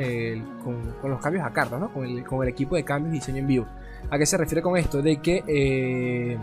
con, 0.63 1.09
los 1.09 1.21
cambios 1.21 1.45
a 1.45 1.51
cartas, 1.51 1.79
¿no? 1.79 1.93
Con 1.93 2.05
el, 2.05 2.23
con 2.23 2.41
el, 2.43 2.49
equipo 2.49 2.75
de 2.75 2.83
cambios 2.83 3.13
y 3.13 3.19
diseño 3.19 3.39
en 3.39 3.47
vivo. 3.47 3.65
¿A 4.09 4.17
qué 4.17 4.25
se 4.25 4.37
refiere 4.37 4.61
con 4.61 4.77
esto? 4.77 5.01
De 5.01 5.17
que, 5.17 6.39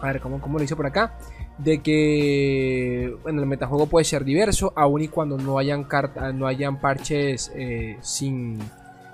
a 0.00 0.06
ver, 0.06 0.20
¿cómo, 0.20 0.40
¿cómo 0.40 0.58
lo 0.58 0.64
hice 0.64 0.76
por 0.76 0.86
acá? 0.86 1.12
de 1.58 1.78
que 1.78 3.16
bueno, 3.22 3.40
el 3.40 3.46
metajuego 3.46 3.86
puede 3.86 4.04
ser 4.04 4.24
diverso, 4.24 4.72
aun 4.76 5.02
y 5.02 5.08
cuando 5.08 5.38
no 5.38 5.58
hayan, 5.58 5.84
cartas, 5.84 6.34
no 6.34 6.46
hayan 6.46 6.80
parches 6.80 7.50
eh, 7.54 7.96
sin, 8.00 8.58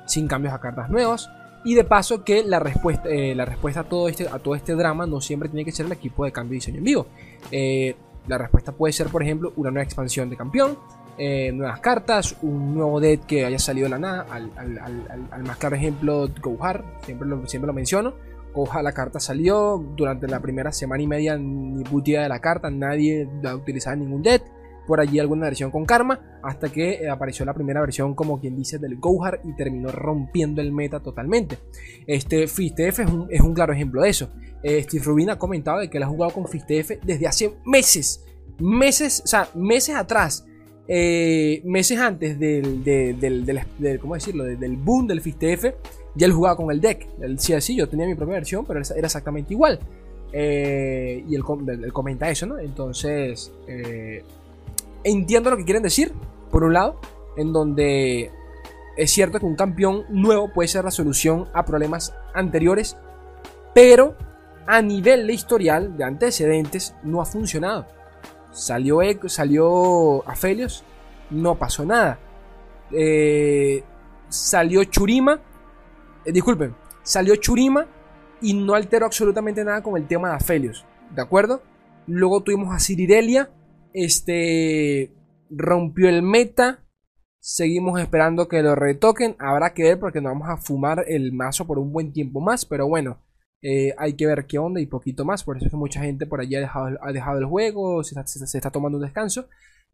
sin 0.07 0.27
cambios 0.27 0.55
a 0.55 0.61
cartas 0.61 0.91
nuevas. 0.91 1.31
Y 1.65 1.75
de 1.75 1.85
paso 1.85 2.25
que 2.25 2.43
la 2.43 2.59
respuesta, 2.59 3.09
eh, 3.09 3.37
la 3.37 3.45
respuesta 3.45 3.81
a, 3.81 3.85
todo 3.85 4.09
este, 4.09 4.29
a 4.29 4.41
todo 4.41 4.57
este 4.57 4.75
drama 4.75 5.07
no 5.07 5.21
siempre 5.21 5.49
tiene 5.49 5.65
que 5.65 5.71
ser 5.71 5.87
el 5.87 5.93
equipo 5.93 6.25
de 6.25 6.33
cambio 6.33 6.51
de 6.51 6.57
diseño 6.57 6.79
en 6.79 6.85
vivo. 6.85 7.07
Eh, 7.53 7.95
la 8.27 8.39
respuesta 8.39 8.73
puede 8.73 8.93
ser, 8.93 9.09
por 9.09 9.23
ejemplo, 9.23 9.53
una 9.57 9.71
nueva 9.71 9.85
expansión 9.85 10.31
de 10.31 10.37
campeón, 10.37 10.79
nuevas 11.19 11.81
cartas, 11.81 12.37
un 12.43 12.75
nuevo 12.75 13.01
deck 13.01 13.27
que 13.27 13.45
haya 13.45 13.59
salido 13.59 13.87
de 13.87 13.91
la 13.91 13.99
nada. 13.99 14.27
Al, 14.31 14.51
al 15.31 15.43
más 15.45 15.57
claro 15.57 15.77
ejemplo, 15.77 16.29
Gohar, 16.41 16.85
siempre 17.05 17.29
lo, 17.29 17.47
siempre 17.47 17.67
lo 17.67 17.73
menciono 17.73 18.15
Coja 18.53 18.83
la 18.83 18.93
carta 18.93 19.19
salió. 19.19 19.83
Durante 19.97 20.29
la 20.29 20.41
primera 20.41 20.73
semana 20.73 21.03
y 21.03 21.07
media, 21.07 21.37
ni 21.37 21.83
puta 21.85 22.23
de 22.23 22.29
la 22.29 22.41
carta, 22.41 22.71
nadie 22.71 23.29
la 23.43 23.57
utilizaba 23.57 23.95
en 23.95 24.01
ningún 24.01 24.23
deck. 24.23 24.43
Por 24.87 25.01
allí 25.01 25.19
alguna 25.19 25.47
versión 25.47 25.71
con 25.71 25.85
karma, 25.85 26.21
hasta 26.43 26.71
que 26.71 26.95
eh, 26.95 27.09
apareció 27.09 27.45
la 27.45 27.55
primera 27.55 27.81
versión, 27.81 28.15
como 28.15 28.41
quien 28.41 28.57
dice, 28.57 28.79
del 28.79 28.97
Gohar 28.97 29.41
y 29.45 29.55
terminó 29.55 29.91
rompiendo 29.91 30.61
el 30.61 30.73
meta 30.73 31.01
totalmente. 31.01 31.59
Este 32.07 32.49
FISTF 32.49 33.01
es 33.01 33.11
un, 33.11 33.27
es 33.31 33.41
un 33.41 33.55
claro 33.55 33.73
ejemplo 33.73 34.03
de 34.03 34.11
eso. 34.11 34.31
Eh, 34.63 34.83
Steve 34.83 35.05
Rubin 35.05 35.31
ha 35.31 35.39
comentado 35.39 35.79
de 35.79 35.89
que 35.89 35.99
él 35.99 36.03
ha 36.03 36.09
jugado 36.09 36.33
con 36.33 36.49
FISTF 36.49 37.05
desde 37.05 37.27
hace 37.27 37.55
meses. 37.65 38.25
Meses, 38.59 39.23
o 39.25 39.29
sea, 39.29 39.49
meses 39.55 39.95
atrás. 39.95 40.45
Eh, 40.89 41.63
meses 41.65 41.99
antes 41.99 42.39
del, 42.39 42.83
del, 42.83 43.99
¿cómo 44.01 44.15
decirlo? 44.15 44.45
del 44.45 44.77
boom 44.77 45.07
del 45.07 45.21
FISTF 45.21 45.67
ya 46.15 46.27
él 46.27 46.33
jugaba 46.33 46.57
con 46.57 46.71
el 46.71 46.81
deck. 46.81 47.09
Él 47.21 47.37
decía, 47.37 47.61
sí, 47.61 47.77
yo 47.77 47.89
tenía 47.89 48.07
mi 48.07 48.15
propia 48.15 48.35
versión, 48.35 48.67
pero 48.67 48.81
era 48.81 49.07
exactamente 49.07 49.55
igual. 49.55 49.79
Y 50.35 51.35
él, 51.35 51.43
comenta 51.93 52.29
eso, 52.29 52.47
¿no? 52.47 52.59
Entonces, 52.59 53.51
entiendo 55.05 55.51
lo 55.51 55.57
que 55.57 55.65
quieren 55.65 55.83
decir, 55.83 56.13
por 56.51 56.65
un 56.65 56.75
lado, 56.75 57.01
en 57.37 57.53
donde 57.53 58.31
es 58.97 59.11
cierto 59.11 59.39
que 59.39 59.47
un 59.47 59.57
campeón 59.57 60.05
nuevo 60.11 60.53
puede 60.53 60.69
ser 60.69 60.85
la 60.85 60.91
solución 60.91 61.49
a 61.55 61.65
problemas 61.65 62.15
anteriores, 62.35 62.97
pero 63.75 64.17
a 64.67 64.83
nivel 64.83 65.27
de 65.27 65.33
historial, 65.33 65.97
de 65.97 66.05
antecedentes, 66.05 66.95
no 67.03 67.21
ha 67.21 67.25
funcionado. 67.25 67.87
Salió, 68.51 69.01
salió 69.27 70.29
Aphelios, 70.29 70.85
no 71.31 71.59
pasó 71.59 71.85
nada. 71.85 72.19
Eh, 72.91 73.83
salió 74.29 74.85
Churima, 74.85 75.41
eh, 76.25 76.33
disculpen, 76.33 76.75
salió 77.03 77.35
Churima 77.37 77.87
y 78.43 78.55
no 78.55 78.75
alteró 78.75 79.07
absolutamente 79.07 79.65
nada 79.65 79.83
con 79.83 79.97
el 79.97 80.07
tema 80.07 80.31
de 80.31 80.35
Aphelios, 80.37 80.85
¿de 81.11 81.23
acuerdo? 81.23 81.63
Luego 82.07 82.43
tuvimos 82.43 82.75
a 82.75 82.81
Cirirelia, 82.81 83.51
este 83.95 85.13
rompió 85.51 86.09
el 86.09 86.23
meta, 86.23 86.85
seguimos 87.41 88.01
esperando 88.01 88.49
que 88.49 88.63
lo 88.63 88.75
retoquen, 88.75 89.37
habrá 89.39 89.75
que 89.75 89.85
ver 89.85 89.99
porque 89.99 90.21
nos 90.21 90.33
vamos 90.33 90.49
a 90.49 90.57
fumar 90.57 91.05
el 91.07 91.33
mazo 91.33 91.67
por 91.67 91.79
un 91.79 91.93
buen 91.93 92.13
tiempo 92.13 92.41
más, 92.41 92.65
pero 92.65 92.87
bueno, 92.89 93.19
eh, 93.63 93.95
hay 93.99 94.15
que 94.15 94.27
ver 94.27 94.47
qué 94.47 94.59
onda 94.59 94.81
y 94.81 94.87
poquito 94.87 95.25
más, 95.25 95.45
por 95.45 95.57
eso 95.57 95.67
es 95.67 95.71
que 95.71 95.77
mucha 95.77 96.01
gente 96.01 96.27
por 96.27 96.41
allí 96.41 96.57
ha 96.57 96.61
dejado, 96.61 97.39
el 97.39 97.47
juego, 97.47 98.03
se 98.03 98.19
está 98.59 98.71
tomando 98.71 98.99
un 98.99 99.05
descanso. 99.05 99.49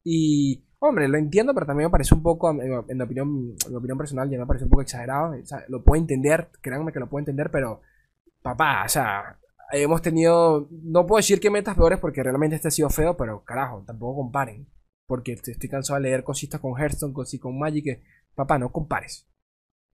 Y 0.05 0.63
Hombre, 0.81 1.09
lo 1.09 1.19
entiendo, 1.19 1.53
pero 1.55 1.67
también 1.67 1.89
me 1.89 1.91
parece 1.91 2.15
un 2.15 2.23
poco, 2.23 2.51
en 2.51 2.59
mi 2.59 3.03
opinión, 3.03 3.57
en 3.67 3.77
opinión 3.77 3.99
personal, 3.99 4.31
ya 4.31 4.39
me 4.39 4.47
parece 4.47 4.65
un 4.65 4.71
poco 4.71 4.83
exagerado. 4.83 5.35
lo 5.69 5.83
puedo 5.83 6.01
entender, 6.01 6.51
créanme 6.61 6.93
que 6.93 7.01
lo 7.01 7.09
puedo 7.09 7.21
entender, 7.21 7.51
pero, 7.51 7.81
papá, 8.43 8.85
o 8.87 8.89
sea, 8.89 9.39
hemos 9.73 10.03
tenido, 10.03 10.69
no 10.71 11.07
puedo 11.07 11.19
decir 11.19 11.41
que 11.41 11.51
metas 11.51 11.77
peores 11.77 11.99
porque 11.99 12.23
realmente 12.23 12.57
este 12.57 12.69
ha 12.69 12.73
sido 12.73 12.91
feo, 12.91 13.17
pero 13.17 13.45
carajo, 13.45 13.85
tampoco 13.87 14.17
comparen. 14.17 14.69
Porque 15.07 15.33
estoy 15.33 15.69
cansado 15.69 16.01
de 16.01 16.09
leer 16.09 16.23
cositas 16.23 16.61
con 16.61 16.79
Hearthstone, 16.79 17.15
cositas 17.15 17.43
con 17.43 17.59
Magic, 17.59 17.85
que, 17.85 18.03
papá, 18.35 18.59
no 18.59 18.71
compares. 18.71 19.27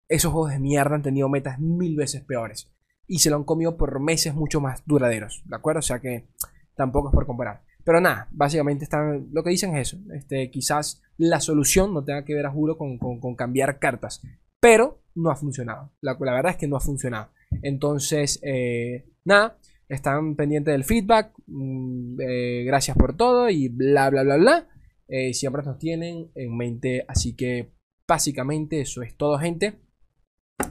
Esos 0.09 0.33
juegos 0.33 0.51
de 0.51 0.59
mierda 0.59 0.97
han 0.97 1.03
tenido 1.03 1.29
metas 1.29 1.59
mil 1.61 1.97
veces 1.97 2.23
peores. 2.23 2.73
Y 3.07 3.21
se 3.21 3.31
lo 3.31 3.37
han 3.37 3.45
comido 3.45 3.77
por 3.77 4.01
meses 4.01 4.35
mucho 4.35 4.61
más 4.61 4.83
duraderos, 4.87 5.43
¿de 5.47 5.57
acuerdo? 5.57 5.81
O 5.81 5.83
sea 5.83 6.01
que 6.01 6.29
tampoco 6.75 7.09
es 7.09 7.15
por 7.15 7.27
comparar. 7.27 7.63
Pero 7.85 8.01
nada, 8.01 8.29
básicamente 8.33 8.85
están, 8.85 9.29
lo 9.33 9.45
que 9.45 9.51
dicen 9.51 9.77
es 9.77 9.89
eso. 9.89 10.03
Este, 10.15 10.51
quizás 10.51 11.03
la 11.19 11.41
solución 11.41 11.93
no 11.93 12.03
tenga 12.03 12.25
que 12.25 12.35
ver, 12.35 12.47
a 12.47 12.51
juro, 12.51 12.79
con, 12.79 13.37
cambiar 13.37 13.79
cartas. 13.79 14.23
Pero 14.59 15.03
no 15.15 15.31
ha 15.31 15.37
funcionado. 15.37 15.93
La, 16.01 16.15
verdad 16.15 16.53
es 16.53 16.57
que 16.57 16.67
no 16.67 16.77
ha 16.77 16.81
funcionado. 16.81 17.29
Entonces, 17.63 18.41
eh, 18.43 19.05
nada, 19.25 19.59
están 19.89 20.37
pendientes 20.37 20.73
del 20.73 20.85
feedback. 20.85 21.33
Mm, 21.47 22.21
eh, 22.21 22.65
gracias 22.65 22.97
por 22.97 23.17
todo 23.17 23.49
y 23.51 23.69
bla, 23.69 24.11
bla, 24.11 24.23
bla, 24.23 24.37
bla. 24.37 24.69
Eh, 25.09 25.35
siempre 25.35 25.63
nos 25.63 25.79
tienen 25.79 26.31
en 26.35 26.57
mente. 26.57 27.05
Así 27.09 27.35
que 27.35 27.73
básicamente 28.07 28.81
eso 28.81 29.03
es 29.03 29.17
todo, 29.17 29.39
gente. 29.39 29.75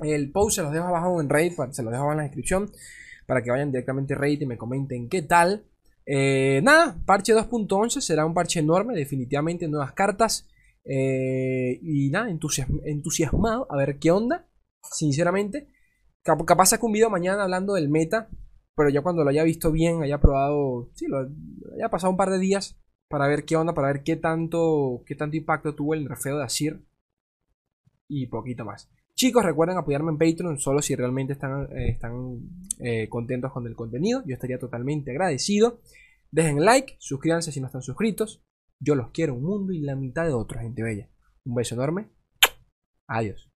El 0.01 0.31
post 0.31 0.57
se 0.57 0.61
los 0.63 0.71
dejo 0.71 0.85
abajo 0.85 1.21
en 1.21 1.29
Reddit, 1.29 1.53
se 1.71 1.83
los 1.83 1.91
dejo 1.91 2.03
abajo 2.03 2.11
en 2.11 2.17
la 2.17 2.23
descripción 2.23 2.71
para 3.27 3.41
que 3.41 3.51
vayan 3.51 3.71
directamente 3.71 4.13
a 4.13 4.17
Reddit 4.17 4.41
y 4.41 4.45
me 4.45 4.57
comenten 4.57 5.09
qué 5.09 5.21
tal. 5.21 5.65
Nada, 6.05 7.01
parche 7.05 7.33
2.11 7.33 8.01
será 8.01 8.25
un 8.25 8.33
parche 8.33 8.59
enorme, 8.59 8.95
definitivamente 8.95 9.67
nuevas 9.67 9.93
cartas. 9.93 10.49
Y 10.85 12.09
nada, 12.11 12.29
entusiasmado 12.29 13.67
a 13.69 13.77
ver 13.77 13.99
qué 13.99 14.11
onda, 14.11 14.47
sinceramente. 14.81 15.72
Capaz 16.23 16.67
saco 16.67 16.87
un 16.87 16.93
video 16.93 17.09
mañana 17.09 17.43
hablando 17.43 17.73
del 17.73 17.89
meta, 17.89 18.29
pero 18.75 18.89
ya 18.89 19.01
cuando 19.01 19.23
lo 19.23 19.29
haya 19.29 19.43
visto 19.43 19.71
bien, 19.71 20.01
haya 20.01 20.19
probado, 20.19 20.89
sí, 20.93 21.07
lo 21.07 21.29
haya 21.75 21.89
pasado 21.89 22.11
un 22.11 22.17
par 22.17 22.29
de 22.29 22.39
días 22.39 22.79
para 23.09 23.27
ver 23.27 23.45
qué 23.45 23.55
onda, 23.55 23.73
para 23.73 23.89
ver 23.89 24.03
qué 24.03 24.15
tanto, 24.15 25.03
qué 25.05 25.15
tanto 25.15 25.37
impacto 25.37 25.75
tuvo 25.75 25.93
el 25.93 26.05
nerfeo 26.05 26.37
de 26.37 26.43
Asir 26.43 26.83
y 28.07 28.27
poquito 28.27 28.65
más. 28.65 28.89
Chicos, 29.15 29.45
recuerden 29.45 29.77
apoyarme 29.77 30.11
en 30.11 30.17
Patreon 30.17 30.57
solo 30.57 30.81
si 30.81 30.95
realmente 30.95 31.33
están, 31.33 31.67
eh, 31.77 31.89
están 31.89 32.39
eh, 32.79 33.07
contentos 33.09 33.51
con 33.51 33.67
el 33.67 33.75
contenido. 33.75 34.23
Yo 34.25 34.33
estaría 34.33 34.57
totalmente 34.57 35.11
agradecido. 35.11 35.81
Dejen 36.31 36.65
like, 36.65 36.95
suscríbanse 36.97 37.51
si 37.51 37.61
no 37.61 37.67
están 37.67 37.83
suscritos. 37.83 38.43
Yo 38.79 38.95
los 38.95 39.11
quiero 39.11 39.35
un 39.35 39.43
mundo 39.43 39.71
y 39.71 39.81
la 39.81 39.95
mitad 39.95 40.25
de 40.25 40.33
otros, 40.33 40.63
gente 40.63 40.81
bella. 40.81 41.09
Un 41.45 41.53
beso 41.53 41.75
enorme. 41.75 42.09
Adiós. 43.07 43.52